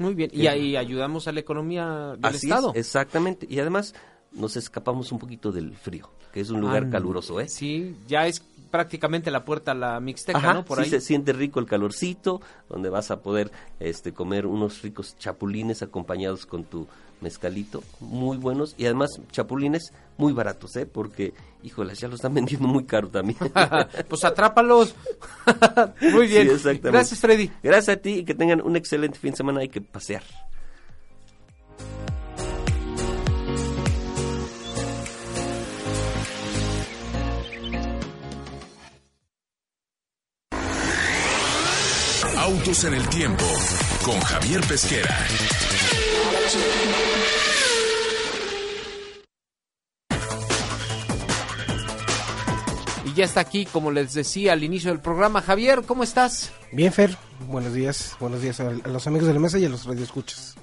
[0.00, 0.30] Muy bien.
[0.32, 0.46] Y Sí.
[0.48, 2.70] ahí ayudamos a la economía del Así Estado.
[2.74, 3.46] es, exactamente.
[3.48, 3.94] Y además
[4.32, 7.48] nos escapamos un poquito del frío, que es un lugar Ah, caluroso, ¿eh?
[7.48, 10.64] Sí, ya es prácticamente la puerta a la Mixteca, Ajá, ¿no?
[10.64, 10.90] Por sí ahí.
[10.90, 16.44] se siente rico el calorcito, donde vas a poder este, comer unos ricos chapulines acompañados
[16.44, 16.86] con tu
[17.22, 20.84] mezcalito, muy buenos, y además chapulines muy baratos, ¿eh?
[20.86, 23.38] Porque, híjolas, ya lo están vendiendo muy caro también.
[24.08, 24.94] pues atrápalos.
[26.12, 26.46] Muy bien.
[26.48, 26.90] Sí, exactamente.
[26.90, 27.50] Gracias, Freddy.
[27.62, 30.22] Gracias a ti y que tengan un excelente fin de semana, hay que pasear.
[42.48, 43.44] Autos en el tiempo
[44.02, 45.18] con Javier Pesquera.
[53.04, 55.40] Y ya está aquí, como les decía al inicio del programa.
[55.40, 56.52] Javier, ¿cómo estás?
[56.72, 57.16] Bien, Fer,
[57.48, 58.16] buenos días.
[58.20, 60.54] Buenos días a, a los amigos de la mesa y a los radioescuchas.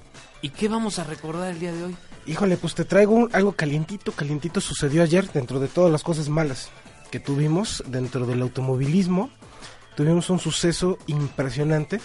[0.42, 1.96] ¿Y qué vamos a recordar el día de hoy?
[2.26, 6.28] Híjole, pues te traigo un- algo calientito, calientito sucedió ayer dentro de todas las cosas
[6.28, 6.68] malas
[7.10, 9.30] que tuvimos dentro del automovilismo.
[9.96, 12.00] Tuvimos un suceso impresionante.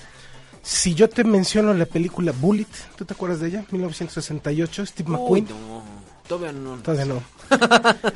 [0.63, 3.65] Si yo te menciono la película Bullet, ¿tú te acuerdas de ella?
[3.71, 5.45] 1968, Steve McQueen.
[5.45, 5.83] Uy, no,
[6.27, 6.75] todavía no.
[6.77, 7.23] Todavía no.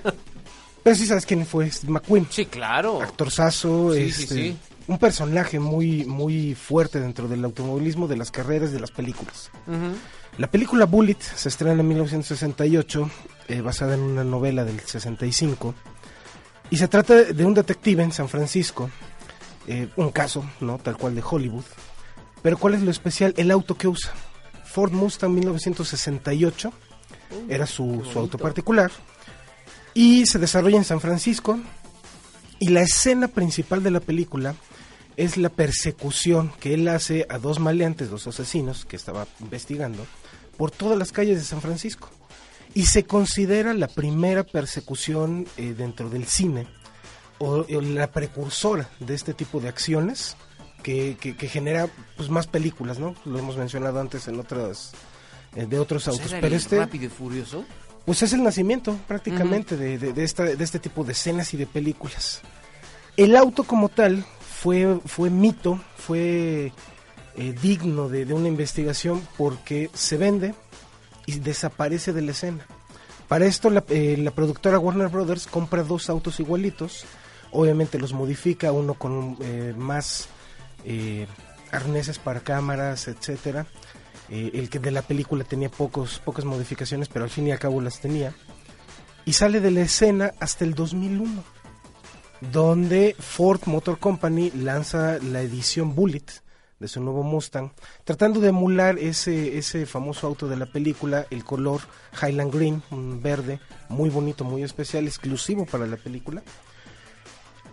[0.84, 2.28] Pero sí sabes quién fue Steve McQueen.
[2.30, 3.02] Sí, claro.
[3.02, 4.58] Actorzazo, Sí, este, sí.
[4.88, 9.50] un personaje muy, muy fuerte dentro del automovilismo, de las carreras, de las películas.
[10.38, 13.10] La película Bullet se estrena en 1968,
[13.48, 15.74] eh, basada en una novela del 65,
[16.70, 18.90] y se trata de un detective en San Francisco,
[19.68, 20.78] eh, un caso, ¿no?
[20.78, 21.66] Tal cual de Hollywood.
[22.42, 23.34] Pero ¿cuál es lo especial?
[23.38, 24.14] El auto que usa.
[24.66, 26.72] Ford Mustang 1968,
[27.50, 28.92] era su, su auto particular,
[29.94, 31.58] y se desarrolla en San Francisco,
[32.60, 34.56] y la escena principal de la película
[35.18, 40.06] es la persecución que él hace a dos maleantes, dos asesinos que estaba investigando,
[40.58, 42.10] por todas las calles de San Francisco.
[42.74, 46.68] Y se considera la primera persecución eh, dentro del cine,
[47.40, 50.36] o, o la precursora de este tipo de acciones
[50.84, 53.16] que, que- que genera pues más películas, ¿no?
[53.26, 54.92] Lo hemos mencionado antes en otras
[55.56, 57.66] eh, de otros Pues autos, pero este Rápido y Furioso.
[58.06, 61.58] pues es el nacimiento prácticamente de, de- de esta- de este tipo de escenas y
[61.58, 62.42] de películas.
[63.18, 64.26] El auto como tal
[64.62, 66.72] fue, fue mito, fue
[67.38, 70.54] eh, digno de, de una investigación porque se vende
[71.26, 72.66] y desaparece de la escena.
[73.28, 77.06] Para esto la, eh, la productora Warner Brothers compra dos autos igualitos,
[77.52, 80.28] obviamente los modifica, uno con eh, más
[80.84, 81.28] eh,
[81.72, 83.68] arneses para cámaras, etcétera.
[84.30, 87.60] Eh, el que de la película tenía pocos, pocas modificaciones, pero al fin y al
[87.60, 88.34] cabo las tenía.
[89.26, 91.44] Y sale de la escena hasta el 2001,
[92.52, 96.26] donde Ford Motor Company lanza la edición Bullet
[96.80, 97.72] de su nuevo Mustang,
[98.04, 101.82] tratando de emular ese, ese famoso auto de la película, el color
[102.22, 106.44] Highland Green, un verde muy bonito, muy especial, exclusivo para la película.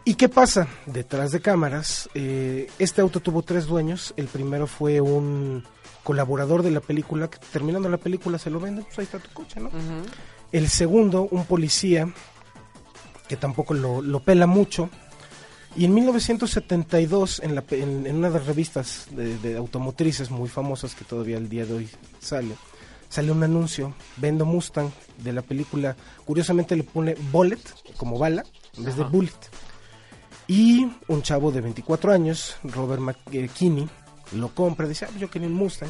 [0.05, 0.67] ¿Y qué pasa?
[0.87, 4.15] Detrás de cámaras, eh, este auto tuvo tres dueños.
[4.17, 5.65] El primero fue un
[6.03, 9.31] colaborador de la película, que terminando la película se lo vende, pues ahí está tu
[9.31, 9.71] coche, ¿no?
[10.51, 12.13] El segundo, un policía,
[13.29, 14.91] que tampoco lo, lo pela mucho.
[15.77, 20.49] Y en 1972, en, la, en, en una de las revistas de, de automotrices muy
[20.49, 21.89] famosas que todavía el día de hoy
[22.19, 22.57] sale,
[23.09, 27.61] sale un anuncio, vendo Mustang, de la película, curiosamente le pone Bullet,
[27.97, 28.43] como bala,
[28.77, 29.05] en vez de.
[29.05, 29.31] Bullet.
[30.55, 33.89] Y un chavo de 24 años, Robert McKinney,
[34.33, 35.89] lo compra, dice, ah, yo quería un Mustang.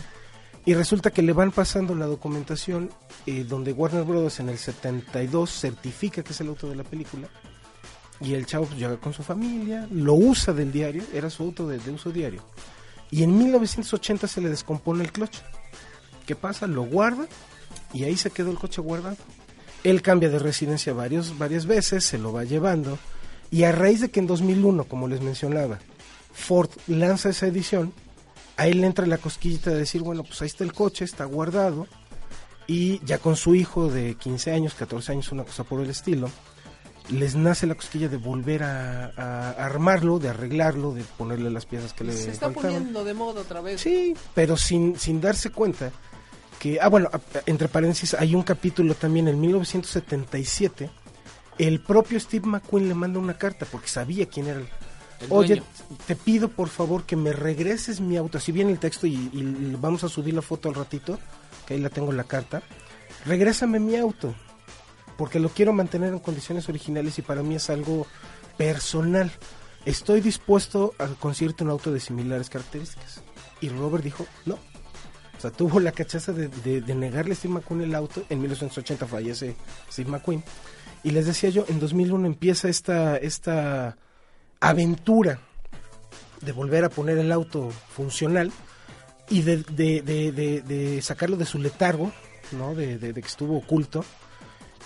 [0.64, 2.88] Y resulta que le van pasando la documentación
[3.26, 7.26] eh, donde Warner Brothers en el 72 certifica que es el auto de la película.
[8.20, 11.66] Y el chavo pues, llega con su familia, lo usa del diario, era su auto
[11.66, 12.44] de, de uso diario.
[13.10, 15.38] Y en 1980 se le descompone el clutch.
[16.24, 16.68] ¿Qué pasa?
[16.68, 17.26] Lo guarda
[17.92, 19.16] y ahí se quedó el coche guardado.
[19.82, 22.96] Él cambia de residencia varios, varias veces, se lo va llevando.
[23.52, 25.78] Y a raíz de que en 2001, como les mencionaba,
[26.32, 27.92] Ford lanza esa edición,
[28.56, 31.24] a él le entra la cosquillita de decir, bueno, pues ahí está el coche, está
[31.26, 31.86] guardado.
[32.66, 36.30] Y ya con su hijo de 15 años, 14 años, una cosa por el estilo,
[37.10, 41.92] les nace la cosquilla de volver a, a armarlo, de arreglarlo, de ponerle las piezas
[41.92, 42.72] que le Se está faltaban.
[42.72, 43.82] poniendo de moda otra vez.
[43.82, 45.90] Sí, pero sin, sin darse cuenta
[46.58, 47.10] que, ah, bueno,
[47.44, 50.88] entre paréntesis, hay un capítulo también en 1977.
[51.58, 54.68] El propio Steve McQueen le manda una carta porque sabía quién era el.
[55.30, 55.62] Oye,
[56.06, 58.38] te pido por favor que me regreses mi auto.
[58.38, 61.18] Así viene el texto y, y vamos a subir la foto al ratito,
[61.66, 62.62] que ahí la tengo la carta.
[63.24, 64.34] Regrésame mi auto,
[65.16, 68.06] porque lo quiero mantener en condiciones originales y para mí es algo
[68.56, 69.30] personal.
[69.84, 73.22] Estoy dispuesto a conseguirte un auto de similares características.
[73.60, 74.58] Y Robert dijo, no,
[75.38, 78.24] sea, tuvo la cachaza de, de- de negarle a Steve McQueen el auto.
[78.28, 79.54] En 1980 fallece
[79.90, 80.42] Steve McQueen.
[81.04, 83.96] Y les decía yo, en 2001 empieza esta, esta
[84.60, 85.40] aventura
[86.40, 88.52] de volver a poner el auto funcional
[89.28, 90.02] y de, de-
[90.62, 92.12] de- sacarlo de su letargo,
[92.52, 92.74] ¿no?
[92.74, 94.04] De que estuvo oculto.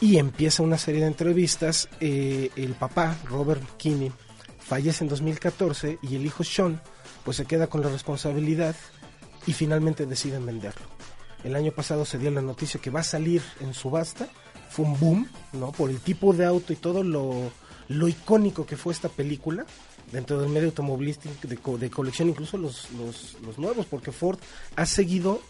[0.00, 1.88] Y empieza una serie de entrevistas.
[2.00, 4.12] eh, el papá, Robert Kinney,
[4.59, 6.81] fallece en 2014 y el hijo Sean,
[7.24, 8.74] pues se queda con la responsabilidad
[9.46, 10.87] y finalmente deciden venderlo.
[11.44, 14.29] El año pasado se dio la noticia que va a salir en subasta.
[14.76, 15.72] Fue un boom, ¿no?
[15.72, 17.50] Por el tipo de auto y todo lo,
[17.88, 19.64] lo icónico que fue esta película
[20.12, 24.38] dentro del medio automovilístico de, co- de colección, incluso los, los, los nuevos, porque Ford
[24.76, 25.40] ha seguido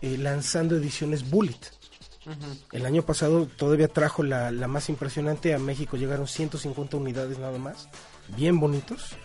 [0.00, 1.58] eh, lanzando ediciones Bullet.
[2.72, 7.58] El año pasado todavía trajo la, la más impresionante a México, llegaron 150 unidades nada
[7.58, 7.88] más,
[8.36, 9.16] bien bonitos,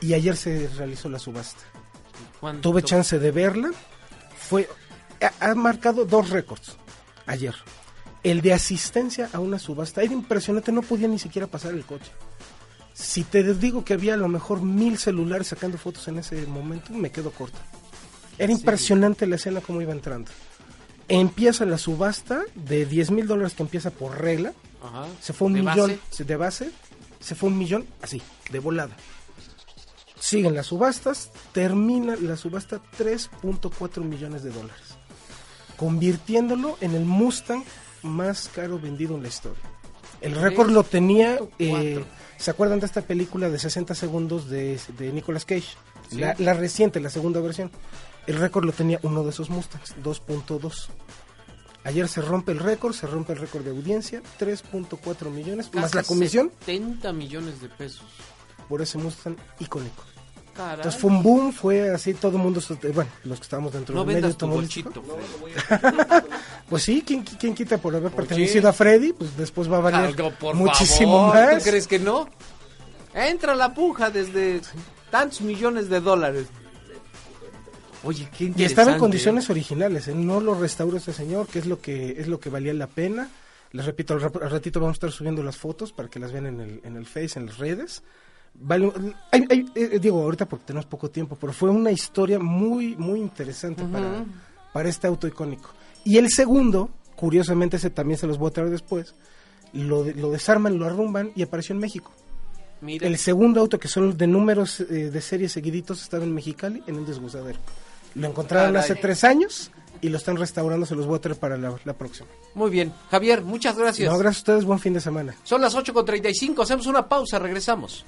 [0.00, 1.62] y ayer se realizó la subasta.
[2.40, 2.62] ¿Cuánto?
[2.70, 3.70] Tuve chance de verla,
[4.38, 4.68] fue
[5.40, 6.76] ha, ha marcado dos récords
[7.26, 7.54] ayer.
[8.26, 12.10] El de asistencia a una subasta era impresionante, no podía ni siquiera pasar el coche.
[12.92, 16.92] Si te digo que había a lo mejor mil celulares sacando fotos en ese momento,
[16.92, 17.58] me quedo corto.
[18.36, 20.30] Era impresionante la escena como iba entrando.
[21.08, 24.52] Empieza la subasta de 10 mil dólares que empieza por regla.
[24.82, 25.06] Ajá.
[25.20, 26.00] Se fue un ¿De millón base?
[26.10, 26.70] se- de base.
[27.20, 28.96] Se fue un millón así, de volada.
[30.18, 31.30] Siguen las subastas.
[31.52, 34.82] Termina la subasta 3.4 millones de dólares.
[35.76, 37.62] Convirtiéndolo en el Mustang
[38.06, 39.62] más caro vendido en la historia.
[40.20, 41.38] El récord lo tenía.
[41.58, 42.04] eh,
[42.38, 45.68] ¿Se acuerdan de esta película de 60 segundos de, de Nicolas Cage?
[46.12, 47.70] La, la reciente, la segunda versión.
[48.26, 50.86] El récord lo tenía uno de esos Mustangs, 2.2.
[51.84, 56.02] Ayer se rompe el récord, se rompe el récord de audiencia, 3.4 millones, más la
[56.02, 58.04] comisión 70 millones de pesos.
[58.68, 60.02] por ese Mustang icónico.
[60.56, 60.76] Caray.
[60.76, 62.60] Entonces fue un boom, fue así, todo el mundo,
[62.94, 65.02] bueno, los que estábamos dentro no del medio tu bolchito.
[66.68, 69.12] Pues sí, ¿quién, quién quita por haber pertenecido a Freddy?
[69.12, 71.62] Pues después va a valer Algo, por muchísimo favor, más.
[71.62, 72.28] ¿Tú crees que no?
[73.14, 74.60] Entra la puja desde
[75.10, 76.46] tantos millones de dólares.
[78.02, 78.64] Oye, qué Y interesante.
[78.64, 80.14] estaba en condiciones originales, ¿eh?
[80.14, 83.28] no lo restauró este señor, que es lo que es lo que valía la pena.
[83.72, 86.60] Les repito, al ratito vamos a estar subiendo las fotos para que las vean en
[86.60, 88.02] el, en el Face, en las redes.
[88.60, 88.92] Vale,
[89.32, 93.20] hay- hay- eh, digo ahorita porque tenemos poco tiempo, pero fue una historia muy, muy
[93.20, 94.24] interesante para,
[94.72, 95.70] para este auto icónico.
[96.04, 99.14] Y el segundo, curiosamente ese también se los voy a traer después,
[99.72, 102.10] lo, de- lo desarman, lo arrumban y apareció en México.
[102.80, 106.82] Mira, El segundo auto, que son de números eh, de serie seguiditos, estaba en Mexicali
[106.86, 107.58] en un desguazadero.
[108.14, 108.82] Lo encontraron Caray.
[108.90, 109.70] hace tres años
[110.02, 112.28] y lo están restaurando, se los voy a traer para la, la próxima.
[112.54, 112.92] muy bien.
[113.10, 114.10] Javier, muchas gracias.
[114.10, 115.34] No, gracias a ustedes, buen fin de semana.
[115.42, 118.04] Son las 8.35, hacemos una pausa, regresamos.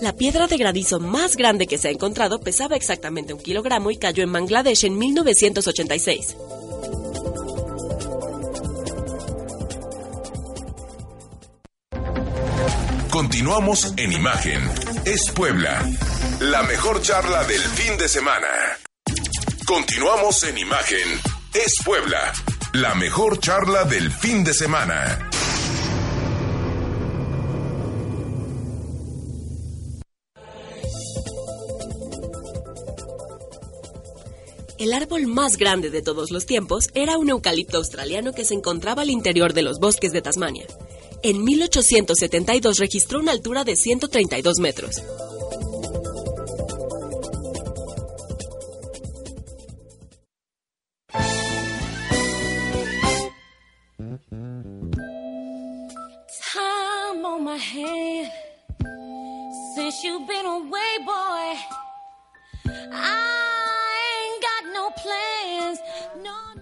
[0.00, 3.96] La piedra de granizo más grande que se ha encontrado pesaba exactamente un kilogramo y
[3.96, 6.36] cayó en Bangladesh en 1986.
[13.40, 14.70] Continuamos en Imagen.
[15.06, 15.82] Es Puebla.
[16.40, 18.46] La mejor charla del fin de semana.
[19.66, 21.08] Continuamos en Imagen.
[21.54, 22.34] Es Puebla.
[22.74, 25.30] La mejor charla del fin de semana.
[34.78, 39.00] El árbol más grande de todos los tiempos era un eucalipto australiano que se encontraba
[39.00, 40.66] al interior de los bosques de Tasmania.
[41.22, 45.02] En 1872 registró una altura de 132 metros.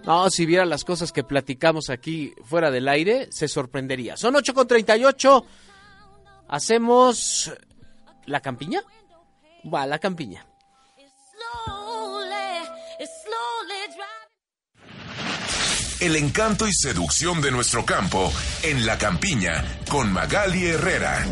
[0.09, 4.17] No, si viera las cosas que platicamos aquí fuera del aire, se sorprendería.
[4.17, 5.45] Son 8.38.
[6.47, 7.53] Hacemos
[8.25, 8.81] la campiña.
[9.71, 10.47] Va, la campiña.
[15.99, 21.23] El encanto y seducción de nuestro campo en la campiña con Magali Herrera.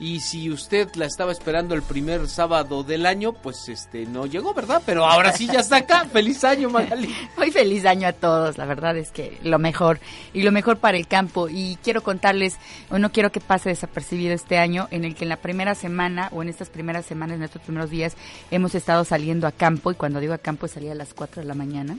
[0.00, 4.54] Y si usted la estaba esperando el primer sábado del año, pues este no llegó,
[4.54, 4.82] ¿verdad?
[4.86, 6.06] Pero ahora sí ya está acá.
[6.12, 7.14] ¡Feliz año, Magali!
[7.36, 10.00] Muy feliz año a todos, la verdad es que lo mejor
[10.32, 11.50] y lo mejor para el campo.
[11.50, 12.56] Y quiero contarles,
[12.88, 16.30] o no quiero que pase desapercibido este año, en el que en la primera semana
[16.32, 18.16] o en estas primeras semanas, en estos primeros días,
[18.50, 19.92] hemos estado saliendo a campo.
[19.92, 21.98] Y cuando digo a campo, salía a las 4 de la mañana.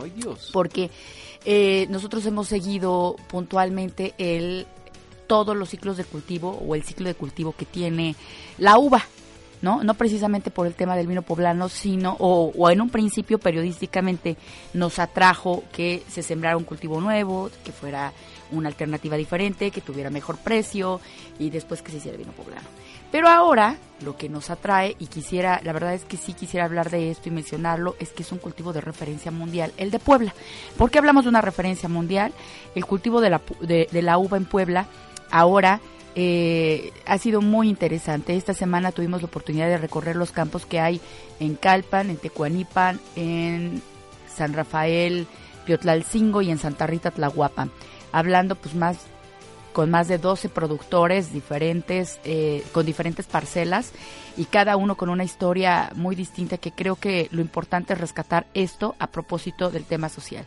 [0.00, 0.50] ¡Ay, Dios!
[0.52, 0.90] porque
[1.44, 4.66] eh, nosotros hemos seguido puntualmente el
[5.32, 8.16] todos los ciclos de cultivo o el ciclo de cultivo que tiene
[8.58, 9.02] la uva.
[9.62, 9.82] ¿no?
[9.82, 14.36] No precisamente por el tema del vino poblano, sino, o, o en un principio periodísticamente
[14.74, 18.12] nos atrajo que se sembrara un cultivo nuevo, que fuera
[18.50, 21.00] una alternativa diferente, que tuviera mejor precio
[21.38, 22.68] y después que se hiciera vino poblano.
[23.10, 26.90] Pero ahora lo que nos atrae y quisiera, la verdad es que sí quisiera hablar
[26.90, 30.34] de esto y mencionarlo, es que es un cultivo de referencia mundial, el de Puebla.
[30.76, 32.34] ¿Por qué hablamos de una referencia mundial?
[32.74, 34.86] El cultivo de la, de, de la uva en Puebla
[35.32, 35.80] ahora
[36.14, 38.36] eh, ha sido muy interesante.
[38.36, 41.00] Esta semana tuvimos la oportunidad de recorrer los campos que hay
[41.40, 43.82] en Calpan, en Tecuanipan, en
[44.32, 45.26] San Rafael,
[45.64, 47.68] Piotlalcingo y en Santa Rita Tlahuapa.
[48.12, 48.98] Hablando pues más
[49.72, 53.92] con más de 12 productores diferentes, eh, con diferentes parcelas
[54.36, 58.46] y cada uno con una historia muy distinta que creo que lo importante es rescatar
[58.52, 60.44] esto a propósito del tema social.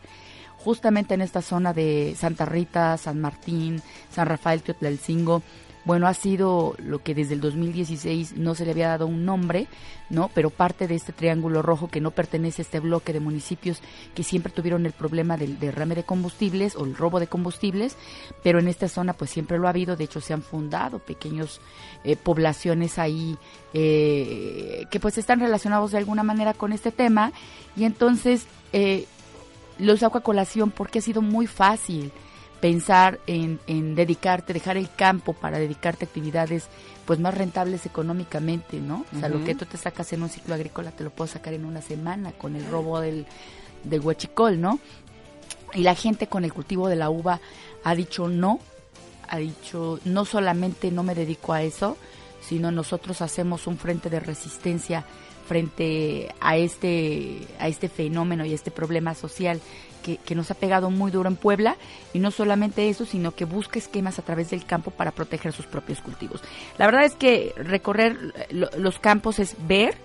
[0.66, 5.44] Justamente en esta zona de Santa Rita, San Martín, San Rafael, Teotlalcingo,
[5.84, 9.68] bueno, ha sido lo que desde el 2016 no se le había dado un nombre,
[10.10, 10.28] ¿no?
[10.34, 13.80] Pero parte de este triángulo rojo que no pertenece a este bloque de municipios
[14.12, 17.96] que siempre tuvieron el problema del derrame de combustibles o el robo de combustibles,
[18.42, 21.60] pero en esta zona pues siempre lo ha habido, de hecho se han fundado pequeños
[22.02, 23.38] eh, poblaciones ahí
[23.72, 27.30] eh, que pues están relacionados de alguna manera con este tema
[27.76, 29.06] y entonces eh,
[29.78, 32.12] los saco a colación porque ha sido muy fácil
[32.60, 36.68] pensar en, en dedicarte, dejar el campo para dedicarte a actividades
[37.04, 39.04] pues más rentables económicamente, ¿no?
[39.14, 41.52] O sea, lo que tú te sacas en un ciclo agrícola te lo puedo sacar
[41.52, 43.26] en una semana con el robo del,
[43.84, 44.80] del huachicol, ¿no?
[45.74, 47.40] Y la gente con el cultivo de la uva
[47.84, 48.58] ha dicho no,
[49.28, 51.96] ha dicho no solamente no me dedico a eso,
[52.40, 55.04] sino nosotros hacemos un frente de resistencia
[55.46, 59.60] frente a este, a este fenómeno y este problema social
[60.02, 61.76] que, nos ha pegado muy duro en Puebla
[62.14, 65.66] y no solamente eso, sino que busca esquemas a través del campo para proteger sus
[65.66, 66.42] propios cultivos.
[66.78, 68.16] La verdad es que recorrer
[68.50, 69.96] lo- los campos es ver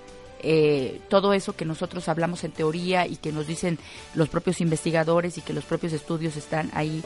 [0.41, 3.77] eh, todo eso que nosotros hablamos en teoría y que nos dicen
[4.15, 7.03] los propios investigadores y que los propios estudios están ahí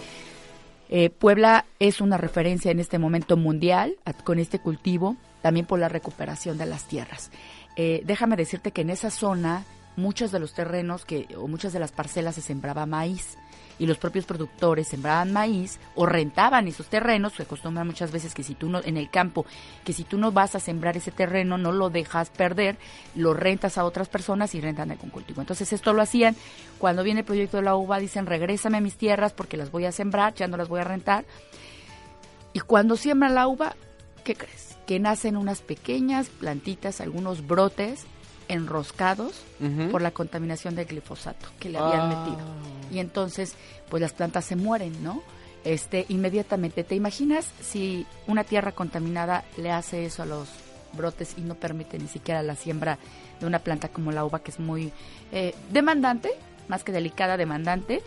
[0.88, 5.90] eh, Puebla es una referencia en este momento mundial con este cultivo, también por la
[5.90, 7.32] recuperación de las tierras.
[7.76, 9.64] Eh, déjame decirte que en esa zona
[9.98, 13.38] muchos de los terrenos que o muchas de las parcelas se sembraba maíz
[13.78, 18.44] y los propios productores sembraban maíz o rentaban esos terrenos, se acostumbra muchas veces que
[18.44, 19.46] si tú no en el campo,
[19.84, 22.78] que si tú no vas a sembrar ese terreno, no lo dejas perder,
[23.16, 25.42] lo rentas a otras personas y rentan algún cultivo.
[25.42, 26.36] Entonces esto lo hacían
[26.78, 29.92] cuando viene el proyecto de la uva, dicen, "Regrésame mis tierras porque las voy a
[29.92, 31.26] sembrar, ya no las voy a rentar."
[32.54, 33.76] Y cuando siembran la uva,
[34.26, 34.76] ¿qué crees?
[34.86, 38.04] Que nacen unas pequeñas plantitas, algunos brotes
[38.50, 39.42] enroscados
[39.92, 42.08] por la contaminación del glifosato que le habían Ah.
[42.24, 42.46] metido.
[42.92, 43.56] Y entonces,
[43.90, 45.24] pues las plantas se mueren, ¿no?
[45.64, 46.84] Este, inmediatamente.
[46.84, 50.48] ¿Te imaginas si una tierra contaminada le hace eso a los
[50.94, 53.00] brotes y no permite ni siquiera la siembra
[53.40, 54.92] de una planta como la uva, que es muy
[55.32, 56.30] eh, demandante,
[56.68, 58.02] más que delicada, demandante?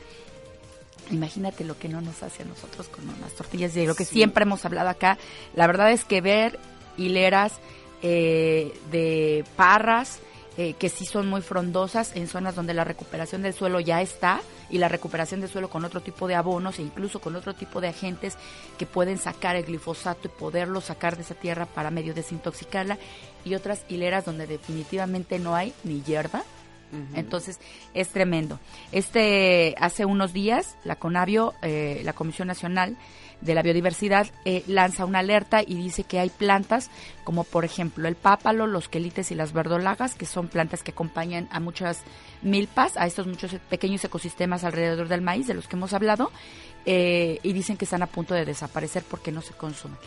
[1.11, 4.43] Imagínate lo que no nos hace a nosotros con unas tortillas de lo que siempre
[4.43, 5.19] hemos hablado acá.
[5.55, 6.59] La verdad es que ver
[6.97, 7.55] hileras
[8.03, 10.21] eh, de parras
[10.61, 14.41] eh, que sí son muy frondosas en zonas donde la recuperación del suelo ya está
[14.71, 17.81] y la recuperación del suelo con otro tipo de abonos e incluso con otro tipo
[17.81, 18.37] de agentes
[18.77, 22.99] que pueden sacar el glifosato y poderlo sacar de esa tierra para medio desintoxicarla
[23.45, 26.43] y otras hileras donde definitivamente no hay ni hierba
[27.15, 27.61] entonces
[27.95, 28.59] es tremendo.
[28.93, 32.97] Este hace unos días la Conavio, eh, la Comisión Nacional
[33.41, 36.91] de la Biodiversidad, eh, lanza una alerta y dice que hay plantas
[37.25, 41.49] como por ejemplo el pápalo, los quelites y las verdolagas, que son plantas que acompañan
[41.53, 42.03] a muchas
[42.43, 46.33] milpas, a estos muchos pequeños ecosistemas alrededor del maíz de los que hemos hablado,
[46.85, 49.99] eh, y dicen que están a punto de desaparecer porque no se consumen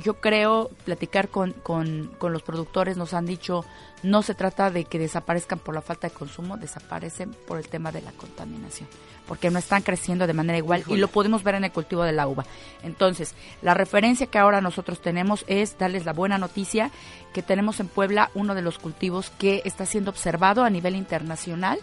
[0.00, 3.64] yo creo platicar con, con, con los productores nos han dicho
[4.02, 7.92] no se trata de que desaparezcan por la falta de consumo, desaparecen por el tema
[7.92, 8.88] de la contaminación,
[9.28, 12.12] porque no están creciendo de manera igual y lo podemos ver en el cultivo de
[12.12, 12.44] la uva.
[12.82, 16.90] Entonces, la referencia que ahora nosotros tenemos es darles la buena noticia
[17.32, 21.78] que tenemos en Puebla uno de los cultivos que está siendo observado a nivel internacional.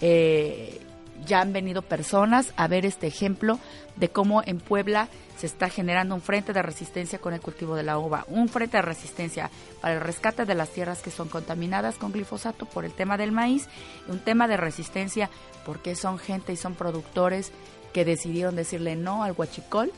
[0.00, 0.80] eh,
[1.26, 3.58] ya han venido personas a ver este ejemplo
[3.96, 7.82] de cómo en Puebla se está generando un frente de resistencia con el cultivo de
[7.82, 9.50] la uva, un frente de resistencia
[9.80, 13.32] para el rescate de las tierras que son contaminadas con glifosato por el tema del
[13.32, 13.68] maíz,
[14.08, 15.30] un tema de resistencia
[15.64, 17.52] porque son gente y son productores
[17.92, 19.92] que decidieron decirle no al huachicol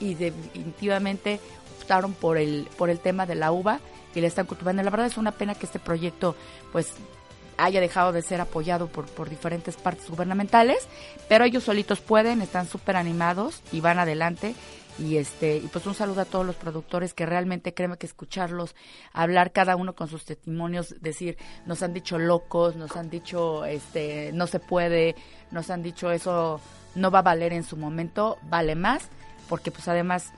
[0.00, 1.40] y definitivamente
[1.80, 3.80] optaron por el por el tema de la uva
[4.14, 4.82] y le están cultivando.
[4.82, 6.36] La verdad es una pena que este proyecto
[6.72, 6.92] pues
[7.64, 10.88] haya dejado de ser apoyado por, por diferentes partes gubernamentales,
[11.28, 14.54] pero ellos solitos pueden, están súper animados y van adelante.
[14.98, 18.74] Y este, y pues un saludo a todos los productores que realmente créeme que escucharlos
[19.14, 24.32] hablar cada uno con sus testimonios, decir, nos han dicho locos, nos han dicho este
[24.34, 25.16] no se puede,
[25.50, 26.60] nos han dicho eso
[26.94, 29.08] no va a valer en su momento, vale más,
[29.48, 30.34] porque pues además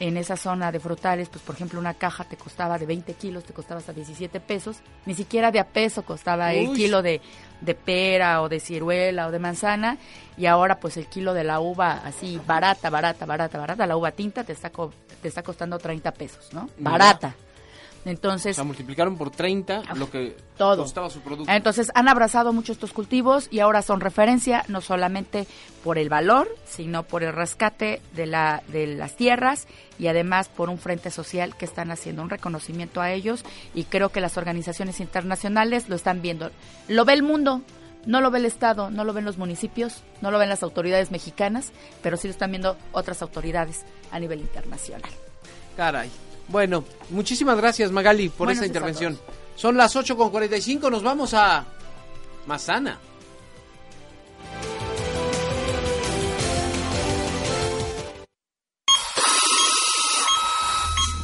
[0.00, 3.44] en esa zona de frutales, pues por ejemplo una caja te costaba de 20 kilos,
[3.44, 7.20] te costaba hasta 17 pesos, ni siquiera de a peso costaba el kilo de,
[7.60, 9.96] de pera o de ciruela o de manzana,
[10.36, 14.10] y ahora pues el kilo de la uva así barata, barata, barata, barata, la uva
[14.10, 14.92] tinta te está, co-
[15.22, 16.68] te está costando 30 pesos, ¿no?
[16.78, 17.34] Barata.
[18.04, 20.82] Entonces, sea, multiplicaron por 30 lo que todo.
[20.82, 21.50] costaba su producto.
[21.50, 25.46] entonces han abrazado mucho estos cultivos y ahora son referencia no solamente
[25.82, 29.66] por el valor, sino por el rescate de, la, de las tierras
[29.98, 33.44] y además por un frente social que están haciendo un reconocimiento a ellos
[33.74, 36.50] y creo que las organizaciones internacionales lo están viendo.
[36.88, 37.62] Lo ve el mundo,
[38.06, 41.10] no lo ve el Estado, no lo ven los municipios, no lo ven las autoridades
[41.10, 45.10] mexicanas, pero sí lo están viendo otras autoridades a nivel internacional.
[45.76, 46.10] Caray.
[46.48, 49.20] Bueno, muchísimas gracias Magali por Buenos esta días a intervención.
[49.56, 51.64] Son las 8 con 45, nos vamos a
[52.46, 52.98] Mazana.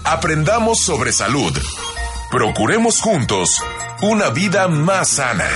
[0.04, 1.56] Aprendamos sobre salud.
[2.32, 3.62] Procuremos juntos
[4.02, 5.48] una vida más sana.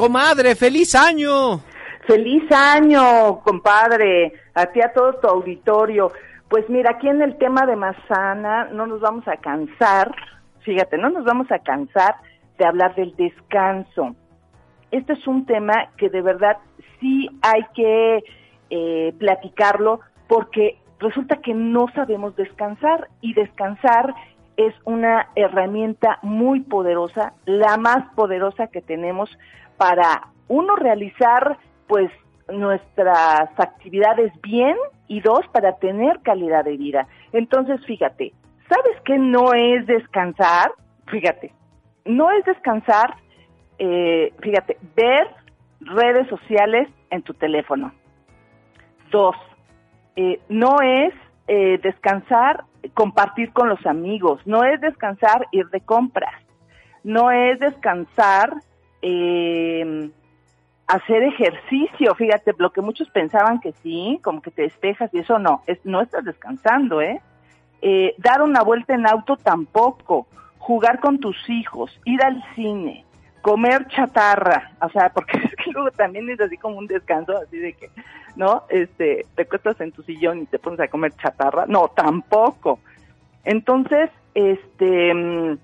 [0.00, 1.60] Comadre, feliz año.
[2.06, 6.10] Feliz año, compadre, a ti a todo tu auditorio.
[6.48, 10.10] Pues mira, aquí en el tema de Mazana no nos vamos a cansar,
[10.60, 12.14] fíjate, no nos vamos a cansar
[12.56, 14.16] de hablar del descanso.
[14.90, 16.56] Este es un tema que de verdad
[16.98, 18.24] sí hay que
[18.70, 24.14] eh, platicarlo porque resulta que no sabemos descansar y descansar
[24.56, 29.28] es una herramienta muy poderosa, la más poderosa que tenemos
[29.80, 31.56] para uno realizar
[31.86, 32.10] pues
[32.52, 34.76] nuestras actividades bien
[35.08, 37.08] y dos para tener calidad de vida.
[37.32, 38.34] Entonces, fíjate,
[38.68, 40.72] ¿sabes qué no es descansar?
[41.06, 41.54] Fíjate,
[42.04, 43.14] no es descansar,
[43.78, 45.26] eh, fíjate, ver
[45.80, 47.90] redes sociales en tu teléfono.
[49.10, 49.36] Dos,
[50.16, 51.14] eh, no es
[51.48, 56.34] eh, descansar, compartir con los amigos, no es descansar, ir de compras,
[57.02, 58.52] no es descansar,
[59.02, 60.10] eh,
[60.90, 65.38] hacer ejercicio, fíjate, lo que muchos pensaban que sí, como que te despejas y eso
[65.38, 67.20] no, es, no estás descansando, ¿eh?
[67.80, 70.26] Eh, Dar una vuelta en auto tampoco,
[70.58, 73.04] jugar con tus hijos, ir al cine,
[73.40, 77.58] comer chatarra, o sea, porque es que luego también es así como un descanso, así
[77.58, 77.90] de que,
[78.34, 78.64] ¿no?
[78.68, 82.80] Este, te acuestas en tu sillón y te pones a comer chatarra, no, tampoco.
[83.44, 85.58] Entonces, este, mm,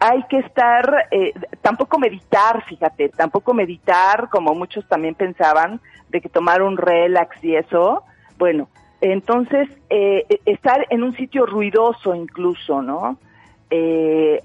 [0.00, 6.28] hay que estar, eh, tampoco meditar, fíjate, tampoco meditar como muchos también pensaban, de que
[6.28, 8.02] tomar un relax y eso,
[8.38, 8.68] bueno,
[9.02, 13.18] entonces eh, estar en un sitio ruidoso incluso, ¿no?
[13.70, 14.40] Eh,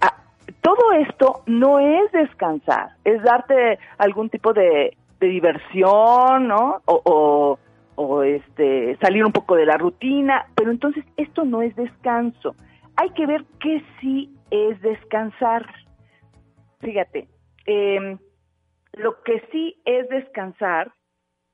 [0.62, 6.82] todo esto no es descansar, es darte algún tipo de, de diversión, ¿no?
[6.86, 7.60] O, o,
[7.96, 12.56] o, este, salir un poco de la rutina, pero entonces esto no es descanso.
[12.98, 15.66] Hay que ver qué sí es descansar.
[16.80, 17.28] Fíjate,
[17.66, 18.18] eh,
[18.94, 20.94] lo que sí es descansar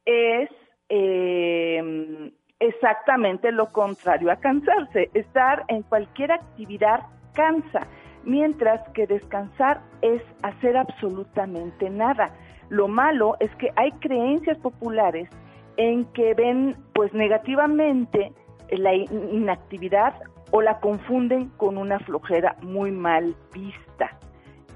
[0.06, 0.50] es
[0.90, 5.10] eh, exactamente lo contrario a cansarse.
[5.14, 7.02] Estar en cualquier actividad
[7.34, 7.88] cansa,
[8.24, 12.36] mientras que descansar es hacer absolutamente nada.
[12.70, 15.30] Lo malo es que hay creencias populares
[15.78, 18.32] en que ven pues negativamente
[18.70, 20.14] la in- inactividad
[20.52, 24.18] o la confunden con una flojera muy mal vista.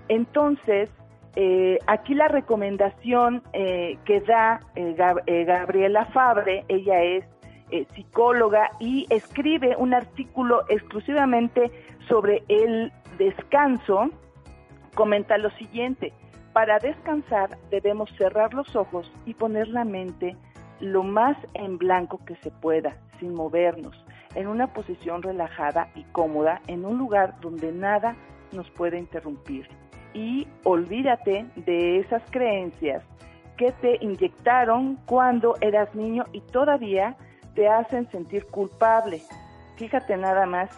[0.08, 0.90] Entonces,
[1.36, 7.26] eh, aquí la recomendación eh, que da eh, Gab- Gabriela Fabre, ella es
[7.96, 11.72] psicóloga y escribe un artículo exclusivamente
[12.08, 14.10] sobre el descanso,
[14.94, 16.14] comenta lo siguiente,
[16.54, 20.38] para descansar debemos cerrar los ojos y poner la mente
[20.80, 24.05] lo más en blanco que se pueda, sin movernos,
[24.36, 28.16] en una posición relajada y cómoda, en un lugar donde nada
[28.52, 29.68] nos puede interrumpir.
[30.14, 33.04] Y olvídate de esas creencias
[33.58, 37.16] que te inyectaron cuando eras niño y todavía
[37.54, 39.22] te hacen sentir culpable.
[39.78, 40.70] Fíjate nada más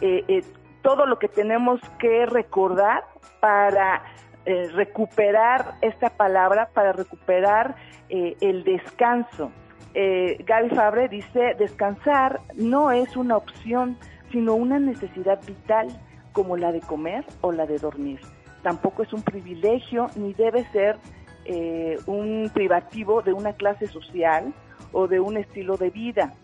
[0.00, 0.42] eh, eh,
[0.82, 3.04] todo lo que tenemos que recordar
[3.40, 4.02] para
[4.44, 7.76] eh, recuperar esta palabra, para recuperar
[8.08, 9.52] eh, el descanso.
[9.94, 13.96] Eh, Gaby Fabre dice, descansar no es una opción,
[14.30, 15.88] sino una necesidad vital
[16.32, 18.20] como la de comer o la de dormir.
[18.62, 20.96] Tampoco es un privilegio ni debe ser
[21.44, 24.54] eh, un privativo de una clase social
[24.92, 26.34] o de un estilo de vida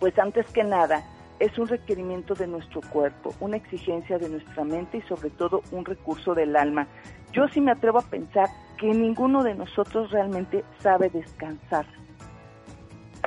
[0.00, 1.04] pues antes que nada
[1.38, 5.84] es un requerimiento de nuestro cuerpo, una exigencia de nuestra mente y sobre todo un
[5.84, 6.86] recurso del alma.
[7.32, 11.86] Yo sí me atrevo a pensar que ninguno de nosotros realmente sabe descansar.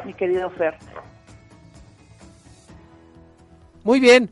[0.06, 0.76] Mi querido Fer.
[3.84, 4.30] Muy bien.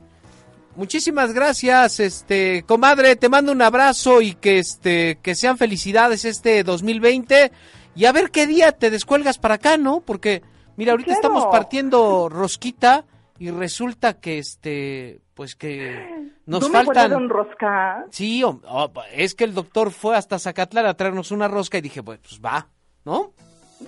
[0.75, 6.63] Muchísimas gracias, este, comadre, te mando un abrazo y que este que sean felicidades este
[6.63, 7.51] 2020
[7.93, 9.99] y a ver qué día te descuelgas para acá, ¿no?
[9.99, 10.41] Porque
[10.77, 11.19] mira, ahorita Claro.
[11.21, 13.03] estamos partiendo rosquita
[13.37, 18.05] y resulta que este pues que nos ¿No me faltan guardaron rosca?
[18.09, 22.01] Sí, oh, es que el doctor fue hasta Zacatlán a traernos una rosca y dije,
[22.01, 22.69] pues, pues va,
[23.03, 23.33] ¿no?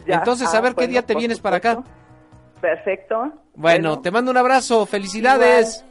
[0.06, 0.16] Ya.
[0.16, 1.84] Entonces, a Ah, ver qué día te vienes para acá.
[2.62, 3.32] Perfecto.
[3.56, 5.84] Bueno, te mando un abrazo, felicidades.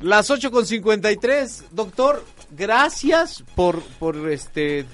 [0.02, 4.84] Las 8.53, doctor, gracias por, por este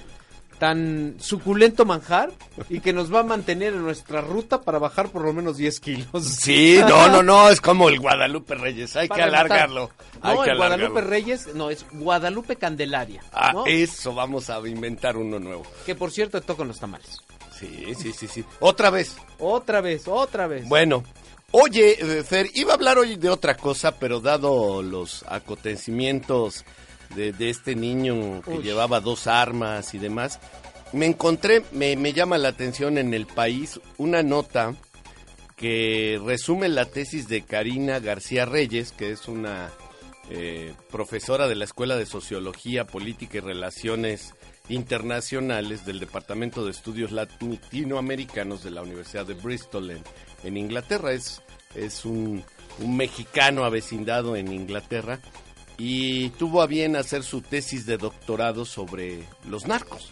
[0.61, 2.31] tan suculento manjar
[2.69, 5.79] y que nos va a mantener en nuestra ruta para bajar por lo menos 10
[5.79, 6.23] kilos.
[6.23, 9.89] Sí, no, no, no, es como el Guadalupe Reyes, hay que Para alargarlo.
[10.21, 11.01] hay No, que el Guadalupe.
[11.01, 13.23] Reyes, no, es Guadalupe Candelaria.
[13.33, 13.65] Ah, ¿no?
[13.65, 15.63] eso, vamos a inventar uno nuevo.
[15.83, 17.17] Que por cierto tocan los tamales.
[17.59, 18.45] Sí, sí, sí, sí.
[18.59, 19.15] Otra vez.
[19.39, 20.69] Otra vez, otra vez.
[20.69, 21.03] Bueno,
[21.49, 26.65] oye, eh, Fer, iba a hablar hoy de otra cosa, pero dado los acontecimientos
[27.15, 28.63] de, de este niño que Uy.
[28.63, 30.39] llevaba dos armas y demás,
[30.93, 34.75] me encontré, me, me llama la atención en el país una nota
[35.55, 39.69] que resume la tesis de Karina García Reyes, que es una
[40.29, 44.33] eh, profesora de la Escuela de Sociología, Política y Relaciones
[44.69, 50.03] Internacionales del Departamento de Estudios Latinoamericanos de la Universidad de Bristol en,
[50.43, 51.13] en Inglaterra.
[51.13, 51.41] Es,
[51.75, 52.43] es un,
[52.79, 55.19] un mexicano avecindado en Inglaterra
[55.83, 60.11] y tuvo a bien hacer su tesis de doctorado sobre los narcos.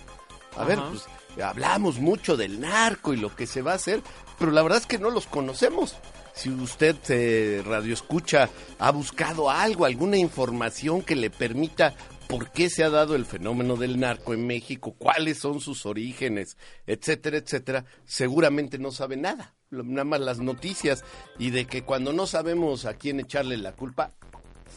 [0.58, 1.04] A ver, pues
[1.44, 4.02] hablamos mucho del narco y lo que se va a hacer,
[4.40, 5.96] pero la verdad es que no los conocemos.
[6.34, 8.50] Si usted, eh, radio escucha,
[8.80, 11.94] ha buscado algo, alguna información que le permita
[12.28, 16.58] por qué se ha dado el fenómeno del narco en México, cuáles son sus orígenes,
[16.88, 19.54] etcétera, etcétera, seguramente no sabe nada.
[19.70, 21.04] Nada más las noticias
[21.38, 24.14] y de que cuando no sabemos a quién echarle la culpa,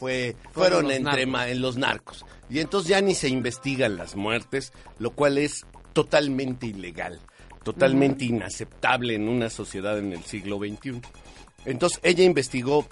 [0.03, 1.33] fue, fueron los entre narcos.
[1.33, 2.25] ma- en los narcos.
[2.51, 7.21] Y entonces ya ni se investigan las muertes, lo cual es totalmente ilegal,
[7.63, 11.01] totalmente inaceptable en una sociedad en el siglo XXI.
[11.67, 12.87] Entonces ella investigó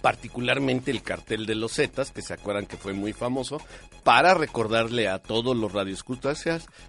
[0.00, 3.60] particularmente el cartel de los Zetas, que se acuerdan que fue muy famoso,
[4.02, 6.46] Para recordarle a todos los radioescuchas,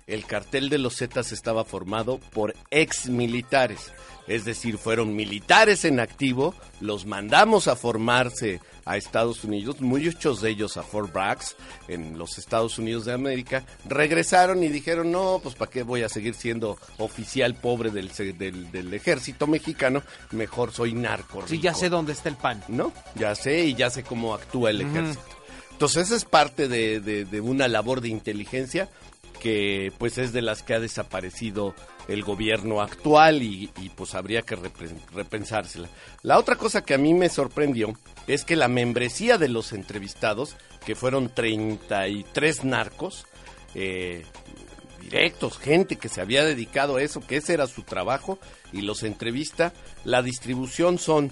[0.07, 3.91] el cartel de los Zetas estaba formado por ex militares.
[4.27, 10.49] Es decir, fueron militares en activo, los mandamos a formarse a Estados Unidos, muchos de
[10.51, 11.39] ellos a Fort Bragg,
[11.87, 16.09] en los Estados Unidos de América, regresaron y dijeron, no, pues para qué voy a
[16.09, 20.01] seguir siendo oficial pobre del, del, del ejército mexicano,
[20.31, 21.43] mejor soy narco.
[21.47, 21.79] Sí, ya rico".
[21.79, 22.63] sé dónde está el pan.
[22.67, 22.91] ¿no?
[23.15, 25.21] Ya sé y ya sé cómo actúa el ejército.
[25.71, 28.87] Entonces esa es parte de, de- de una labor de inteligencia
[29.41, 31.73] que pues es de las que ha desaparecido
[32.07, 34.55] el gobierno actual y, pues habría que
[35.13, 35.89] repensársela.
[36.21, 37.93] La otra cosa que a mí me sorprendió
[38.27, 43.25] es que la membresía de los entrevistados, que fueron 33 narcos,
[43.73, 44.25] eh,
[45.01, 48.37] directos, gente que se había dedicado a eso, que ese era su trabajo,
[48.71, 49.73] y los entrevista,
[50.05, 51.31] la distribución son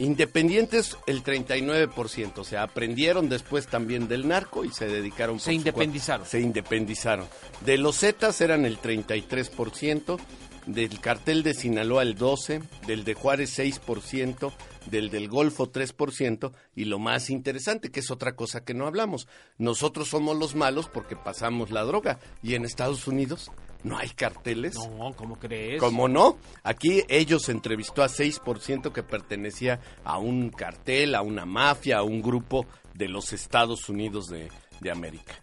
[0.00, 5.36] independientes el 39%, o sea, aprendieron después también del narco y se dedicaron.
[5.36, 6.26] por Se independizaron.
[6.26, 7.28] Se independizaron.
[7.64, 10.18] De los Zetas eran el 33%,
[10.66, 14.52] del cartel de Sinaloa el 12%, del de Juárez 6%,
[14.90, 19.28] del del Golfo 3% y lo más interesante, que es otra cosa que no hablamos,
[19.58, 23.50] nosotros somos los malos porque pasamos la droga y en Estados Unidos
[23.84, 24.74] no hay carteles.
[24.76, 25.80] No, ¿cómo crees?
[25.80, 26.38] ¿Cómo no?
[26.62, 32.22] Aquí ellos entrevistó a 6% que pertenecía a un cartel, a una mafia, a un
[32.22, 34.48] grupo de los Estados Unidos de,
[34.80, 35.34] de América.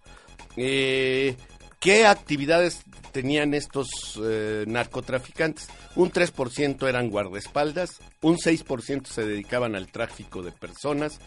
[0.56, 1.36] Eh,
[1.80, 3.88] ¿Qué actividades tenían estos
[4.24, 5.70] eh, narcotraficantes?
[5.96, 11.20] Un 3% eran guardaespaldas, un 6% se dedicaban al tráfico de personas,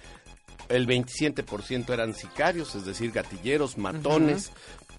[0.69, 4.53] el 27% eran sicarios, es decir, gatilleros, matones,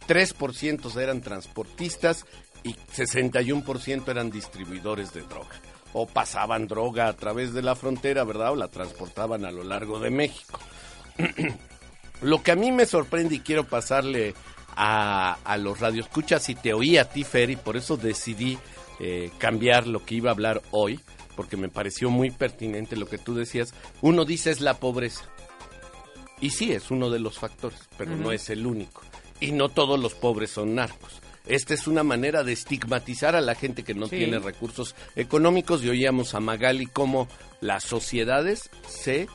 [0.08, 2.26] 3% eran transportistas
[2.64, 5.60] y 61% eran distribuidores de droga.
[5.94, 8.52] O pasaban droga a través de la frontera, ¿verdad?
[8.52, 10.60] O la transportaban a lo largo de México.
[12.22, 14.36] Lo que a mí me sorprende y quiero pasarle
[14.76, 18.60] a, a los radioescuchas y te oí a ti, Fer, y por eso decidí
[19.00, 21.00] eh, cambiar lo que iba a hablar hoy,
[21.36, 23.74] porque me pareció muy pertinente lo que tú decías.
[24.02, 25.26] Uno dice es la pobreza.
[26.40, 29.02] Y sí, es uno de los factores, pero no es el único.
[29.42, 31.20] Y no todos los pobres son narcos.
[31.48, 34.18] Esta es una manera de estigmatizar a la gente que no Sí.
[34.18, 37.28] tiene recursos económicos y oíamos a Magali cómo
[37.60, 39.28] las sociedades se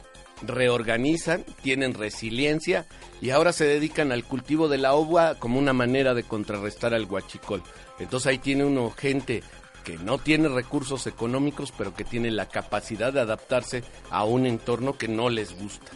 [0.42, 2.86] reorganizan, tienen resiliencia
[3.20, 7.07] y ahora se dedican al cultivo de la uva como una manera de contrarrestar al
[7.07, 7.62] guachicol.
[7.98, 9.42] Entonces ahí tiene uno gente
[9.84, 14.96] que no tiene recursos económicos pero que tiene la capacidad de adaptarse a un entorno
[14.96, 15.90] que no les gusta.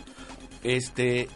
[0.63, 1.29] Este,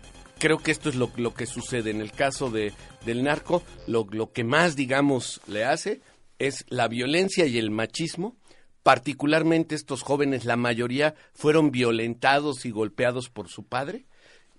[0.44, 2.74] creo que esto es lo, lo que sucede en el caso de,
[3.06, 3.62] del narco.
[3.86, 6.02] Lo, lo que más, digamos, le hace
[6.38, 8.36] es la violencia y el machismo.
[8.82, 14.04] Particularmente estos jóvenes, la mayoría fueron violentados y golpeados por su padre.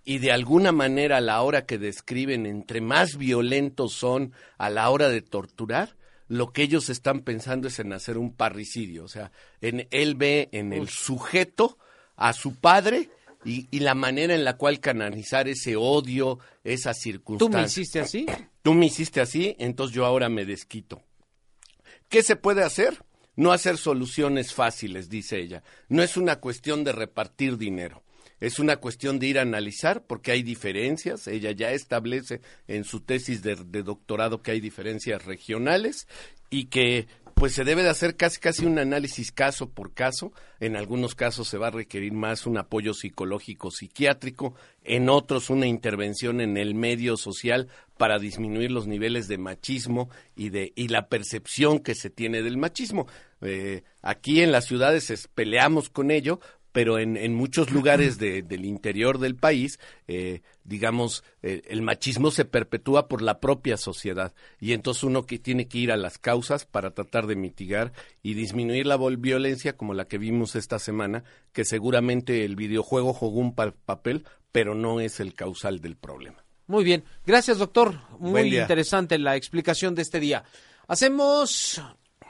[0.04, 4.90] Y de alguna manera a la hora que describen, entre más violentos son a la
[4.90, 9.04] hora de torturar, lo que ellos están pensando es en hacer un parricidio.
[9.04, 9.32] O sea,
[9.62, 11.78] en, él ve en el sujeto
[12.16, 13.12] a su padre
[13.46, 17.60] y, y la manera en la cual canalizar ese odio, esa ¿Tú circunstancia.
[17.60, 18.26] me hiciste así?
[18.62, 21.04] Tú me hiciste así, entonces yo ahora me desquito.
[22.10, 23.04] ¿Qué se puede hacer?
[23.36, 25.64] No hacer soluciones fáciles, dice ella.
[25.89, 28.04] No es una cuestión de repartir dinero.
[28.39, 31.28] Es una cuestión de ir a analizar porque hay diferencias.
[31.28, 36.08] Ella ya establece en su tesis de, de doctorado que hay diferencias regionales
[36.50, 40.32] y que pues se debe de hacer casi casi un análisis caso por caso.
[40.60, 45.68] En algunos casos se va a requerir más un apoyo psicológico psiquiátrico, en otros una
[45.68, 47.68] intervención en el medio social
[47.98, 52.58] para disminuir los niveles de machismo y de y la percepción que se tiene del
[52.58, 53.06] machismo.
[53.42, 56.40] Eh, aquí en las ciudades es- peleamos con ello,
[56.76, 62.32] pero en, en muchos lugares de- del interior del país, eh, digamos, eh, el machismo
[62.32, 66.18] se perpetúa por la propia sociedad y entonces uno que tiene que ir a las
[66.18, 71.24] causas para tratar de mitigar y disminuir la violencia como la que vimos esta semana,
[71.54, 76.44] que seguramente el videojuego jugó un pa- papel, pero no es el causal del problema.
[76.68, 77.06] Muy bien.
[77.26, 78.02] Gracias, doctor.
[78.20, 78.32] Muy
[78.64, 80.44] interesante la explicación de este día.
[80.90, 81.82] Hacemos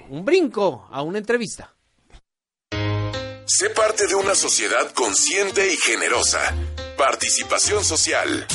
[0.10, 1.75] un brinco a una entrevista.
[3.48, 6.40] Sé parte de una sociedad consciente y generosa.
[6.98, 8.48] Participación social.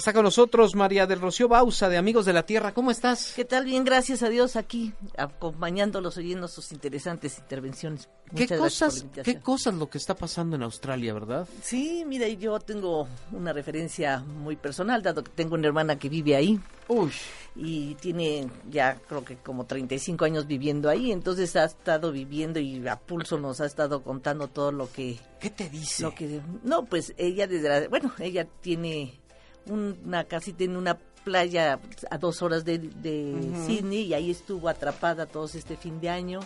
[0.00, 2.72] Está con nosotros María del Rocío Bausa de Amigos de la Tierra.
[2.72, 3.34] ¿Cómo estás?
[3.36, 3.66] ¿Qué tal?
[3.66, 8.08] Bien, gracias a Dios aquí, acompañándolos, oyendo sus interesantes intervenciones.
[8.34, 9.06] ¿Qué Muchas la cosas.
[9.22, 11.46] ¿Qué cosas lo que está pasando en Australia, verdad?
[11.62, 16.34] Sí, mira, yo tengo una referencia muy personal, dado que tengo una hermana que vive
[16.34, 16.58] ahí.
[16.88, 17.12] Uy.
[17.54, 22.88] Y tiene ya creo que como 35 años viviendo ahí, entonces ha estado viviendo y
[22.88, 25.18] a pulso nos ha estado contando todo lo que...
[25.40, 26.04] ¿Qué te dice?
[26.04, 29.20] Lo que, no, pues ella desde la- bueno, ella tiene
[29.68, 31.78] una casi tiene una playa
[32.10, 33.34] a dos horas de, de.
[33.66, 36.40] Sydney y ahí estuvo atrapada todos este fin de año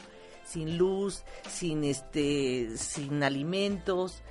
[0.44, 4.22] sin luz sin este sin alimentos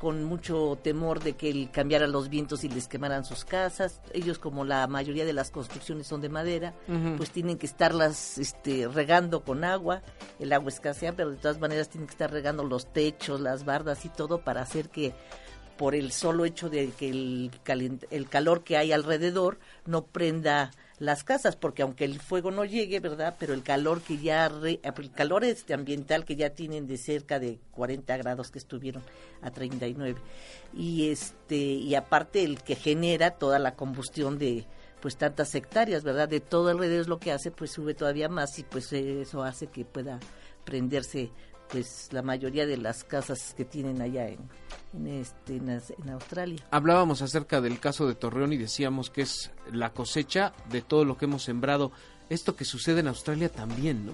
[0.00, 4.00] con mucho temor de que el- cambiaran los vientos y les quemaran sus casas.
[4.14, 6.72] Ellos como la mayoría de las construcciones son de madera
[7.18, 10.00] pues tienen que estarlas este, regando con agua.
[10.38, 14.06] El agua escasea pero de todas maneras tienen que estar regando los techos las bardas
[14.06, 15.12] y todo para hacer que
[15.80, 17.50] por el solo hecho de que el,
[18.10, 23.00] el calor que hay alrededor no prenda las casas, porque aunque el fuego no llegue,
[23.00, 23.36] ¿verdad?
[23.38, 27.38] Pero el calor que ya, re- el calor este ambiental que ya tienen de cerca
[27.38, 29.02] de 40 grados que estuvieron
[29.40, 30.20] a 39.
[30.74, 34.66] Y este, y aparte el que genera toda la combustión de
[35.00, 36.28] pues tantas hectáreas, ¿verdad?
[36.28, 39.68] De todo alrededor es lo que hace, pues sube todavía más y pues eso hace
[39.68, 40.20] que pueda
[40.66, 41.30] prenderse
[41.70, 44.38] pues la mayoría de las casas que tienen allá en,
[44.94, 46.58] en, este, en, Aus- en Australia.
[46.70, 51.16] Hablábamos acerca del caso de Torreón y decíamos que es la cosecha de todo lo
[51.16, 51.92] que hemos sembrado.
[52.28, 54.12] Esto que sucede en Australia también, ¿no?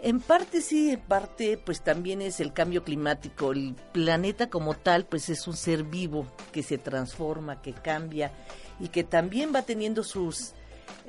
[0.00, 3.52] En parte sí, en parte pues también es el cambio climático.
[3.52, 8.32] El planeta como tal pues es un ser vivo que se transforma, que cambia
[8.78, 10.52] y que también va teniendo sus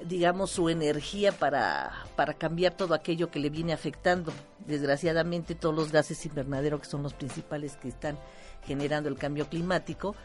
[0.06, 4.32] digamos su energía para, para cambiar todo aquello que le viene afectando.
[4.70, 8.18] Desgraciadamente todos los gases invernadero que son los principales que están
[8.66, 10.16] generando el cambio climático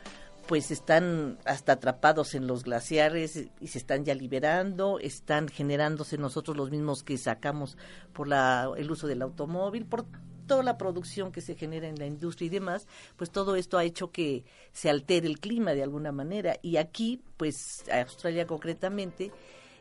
[0.47, 6.57] pues están hasta atrapados en los glaciares y se están ya liberando, están generándose nosotros
[6.57, 7.79] los mismos que sacamos
[8.13, 10.05] por la, el uso del automóvil, por
[10.47, 12.87] toda la producción que se genera en la industria y demás,
[13.17, 16.59] pues todo esto ha hecho que se altere el clima de alguna manera.
[16.61, 19.33] Y aquí, pues Australia concretamente,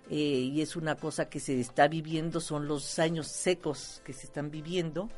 [0.10, 4.26] eh, y es una cosa que se está viviendo, son los años secos que se
[4.28, 5.10] están viviendo,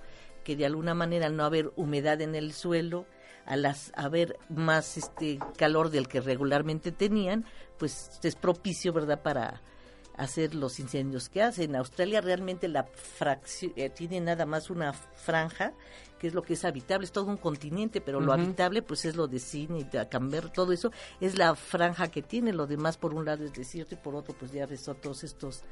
[0.44, 3.06] que de alguna manera no haber humedad en el suelo,
[3.46, 7.46] al as- haber más este calor del que regularmente tenían,
[7.78, 9.62] pues es propicio, ¿verdad?, para
[10.18, 11.76] hacer los incendios que hacen.
[11.76, 12.88] Australia realmente la
[13.76, 15.74] eh, tiene nada más una franja
[16.20, 19.18] que es lo que es habitable, es todo un continente, pero lo habitable pues es
[19.18, 23.14] lo de Sydney, de Canberra, todo eso es la franja que tiene, lo demás por
[23.14, 25.64] un lado es desierto y por otro pues ya ves todos estos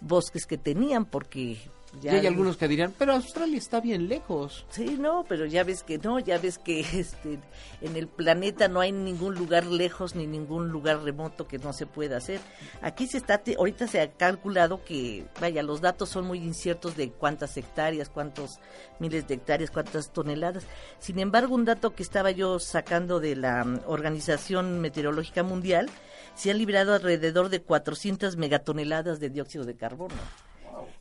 [0.00, 1.58] bosques que tenían porque
[2.02, 4.66] Y hay algunos que dirán, pero Australia está bien lejos.
[4.68, 7.38] Sí, no, pero ya ves que no, ya ves que este,
[7.80, 11.86] en el planeta no hay ningún lugar lejos ni ningún lugar remoto que no se
[11.86, 12.40] pueda hacer.
[12.82, 17.10] Aquí se está, ahorita se ha calculado que, vaya, los datos son muy inciertos de
[17.10, 18.60] cuántas hectáreas, cuántos
[18.98, 20.64] miles de hectáreas, cuántas toneladas.
[20.98, 25.88] Sin embargo, un dato que estaba yo sacando de la mm, Organización Meteorológica Mundial,
[26.34, 30.14] se han liberado alrededor de 400 megatoneladas de dióxido de carbono.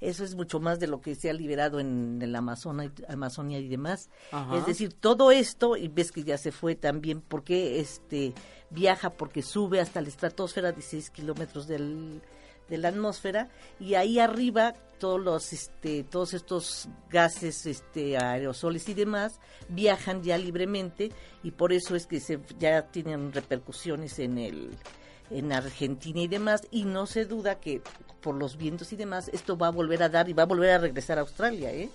[0.02, 3.68] Eso es mucho más de lo que se ha liberado en el Amazonia, Amazonia y
[3.68, 4.10] demás.
[4.32, 4.58] Ajá.
[4.58, 8.34] Es decir, todo esto, y ves que ya se fue también, porque este
[8.70, 12.22] viaja, porque sube hasta la estratosfera, 16 kilómetros del,
[12.70, 13.50] de la atmósfera,
[13.80, 20.38] y ahí arriba todos los, este, todos estos gases, este, aerosoles y demás, viajan ya
[20.38, 21.12] libremente,
[21.44, 24.72] y por eso es que se, ya tienen repercusiones en el
[25.30, 27.82] en Argentina y demás, y no se duda que
[28.22, 30.72] por los vientos y demás, esto va a volver a dar y va a volver
[30.72, 31.90] a regresar a Australia, ¿eh?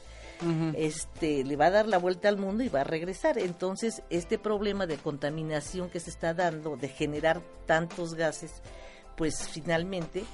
[0.74, 3.38] este le va a dar la vuelta al mundo y va a regresar.
[3.38, 8.50] Entonces, este problema de contaminación que se está dando, de generar tantos gases,
[9.16, 10.24] pues finalmente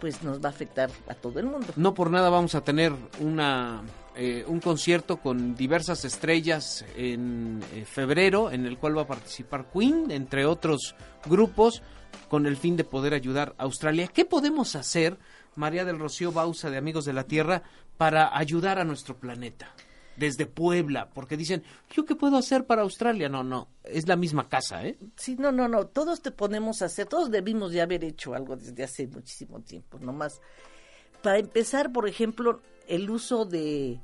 [0.00, 1.68] pues nos va a afectar a todo el mundo.
[1.76, 3.82] No por nada vamos a tener una
[4.16, 9.66] eh, un concierto con diversas estrellas en eh, febrero, en el cual va a participar
[9.72, 10.94] Queen, entre otros
[11.26, 11.82] grupos,
[12.28, 14.08] con el fin de poder ayudar a Australia.
[14.08, 15.18] ¿Qué podemos hacer,
[15.56, 17.62] María del Rocío Bausa de Amigos de la Tierra,
[17.96, 19.74] para ayudar a nuestro planeta?
[20.16, 23.28] Desde Puebla, porque dicen, ¿yo qué puedo hacer para Australia?
[23.28, 24.96] No, no, es la misma casa, ¿eh?
[25.16, 28.56] Sí, no, no, no, todos te ponemos a hacer, todos debimos ya haber hecho algo
[28.56, 30.40] desde hace muchísimo tiempo, nomás.
[31.20, 33.98] Para empezar, por ejemplo, el uso de,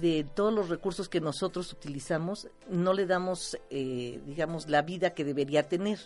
[0.00, 5.24] de todos los recursos que nosotros utilizamos, no le damos, eh, digamos, la vida que
[5.24, 5.98] debería tener.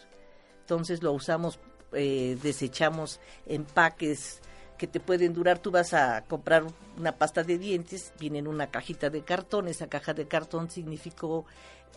[0.66, 1.60] Entonces lo usamos,
[1.92, 4.40] eh, desechamos empaques
[4.76, 5.60] que te pueden durar.
[5.60, 6.64] Tú vas a comprar
[6.98, 11.46] una pasta de dientes, viene en una cajita de cartón, esa caja de cartón significó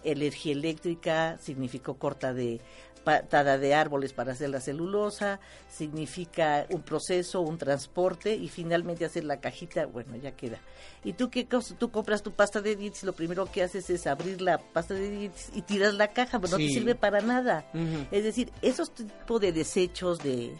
[0.03, 2.61] energía eléctrica, significó corta de
[3.03, 9.23] patada de árboles para hacer la celulosa, significa un proceso, un transporte y finalmente hacer
[9.23, 10.59] la cajita, bueno, ya queda.
[11.03, 13.89] Y tú qué cosa, tú compras tu pasta de dientes y lo primero que haces
[13.89, 17.21] es abrir la pasta de dientes y tiras la caja, pero no te sirve para
[17.21, 17.65] nada.
[18.11, 20.55] Es decir, esos tipos de desechos de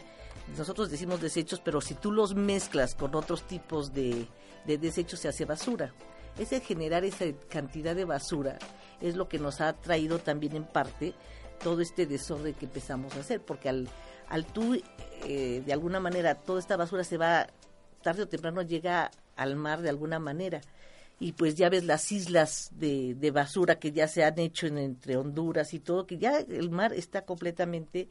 [0.56, 4.26] nosotros decimos desechos, pero si tú los mezclas con otros tipos de,
[4.66, 5.92] de desechos se hace basura.
[6.38, 8.58] Ese generar esa cantidad de basura
[9.00, 11.14] es lo que nos ha traído también en parte
[11.62, 13.88] todo este desorden que empezamos a hacer, porque al,
[14.28, 14.80] al tú,
[15.24, 17.46] eh, de alguna manera, toda esta basura se va,
[18.02, 20.60] tarde o temprano llega al mar de alguna manera.
[21.22, 24.78] Y pues ya ves las islas de, de basura que ya se han hecho en,
[24.78, 28.08] entre Honduras y todo, que ya el mar está completamente,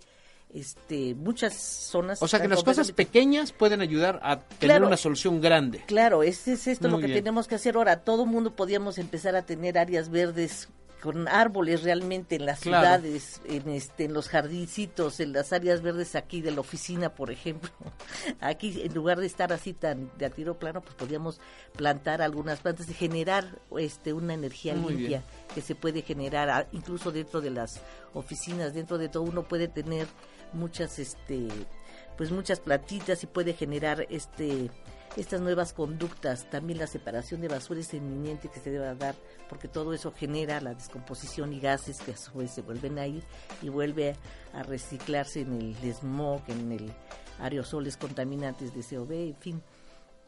[0.53, 2.21] este, muchas zonas.
[2.21, 4.87] O sea que las cosas pequeñas pueden ayudar a tener Claro.
[4.87, 5.83] una solución grande.
[5.87, 7.19] Claro, ese es esto Muy lo que bien.
[7.23, 8.01] tenemos que hacer ahora.
[8.03, 10.69] Todo mundo podíamos empezar a tener áreas verdes
[11.01, 12.83] con árboles realmente en las Claro.
[12.99, 17.31] ciudades, en este, en los jardincitos, en las áreas verdes aquí de la oficina, por
[17.31, 17.69] ejemplo.
[18.41, 21.39] Aquí, en lugar de estar así tan de a tiro plano, pues podíamos
[21.75, 25.23] plantar algunas plantas y generar este una energía Muy limpia bien.
[25.55, 27.79] que se puede generar ah, incluso dentro de las
[28.13, 30.07] oficinas, dentro de todo uno puede tener
[30.53, 31.47] muchas este
[32.17, 34.69] pues muchas plantitas y puede generar este
[35.17, 39.15] estas nuevas conductas, también la separación de basura es eminente que se deba dar,
[39.49, 43.07] porque todo eso genera la descomposición y gases que a su vez se vuelven a
[43.07, 43.23] ir
[43.61, 44.15] y vuelve
[44.53, 46.93] a reciclarse en el smog, en el
[47.39, 49.63] aerosoles contaminantes de CO2, en fin.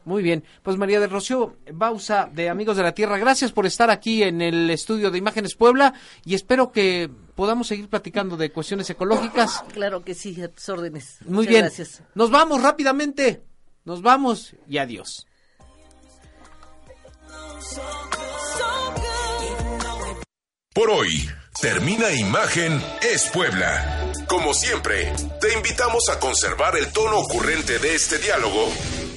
[0.04, 3.88] Muy bien, pues María del Rocío Bausa de Amigos de la Tierra, gracias por estar
[3.88, 8.90] aquí en el estudio de Imágenes Puebla y espero que podamos seguir platicando de cuestiones
[8.90, 9.62] ecológicas.
[9.72, 11.18] Claro que sí, a tus órdenes.
[11.20, 12.02] Muy Muchas bien, Gracias.
[12.16, 13.44] nos vamos rápidamente,
[13.84, 15.26] nos vamos y adiós.
[20.74, 21.28] Por hoy,
[21.60, 24.12] termina Imagen es Puebla.
[24.26, 28.72] Como siempre, te invitamos a conservar el tono ocurrente de este diálogo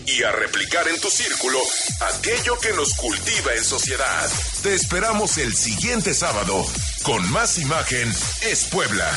[0.05, 1.59] y a replicar en tu círculo
[2.01, 4.29] aquello que nos cultiva en sociedad.
[4.61, 6.65] Te esperamos el siguiente sábado
[7.03, 8.09] con más Imagen
[8.41, 9.09] es Puebla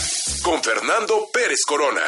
[0.42, 2.03] con Fernando Pérez Corona.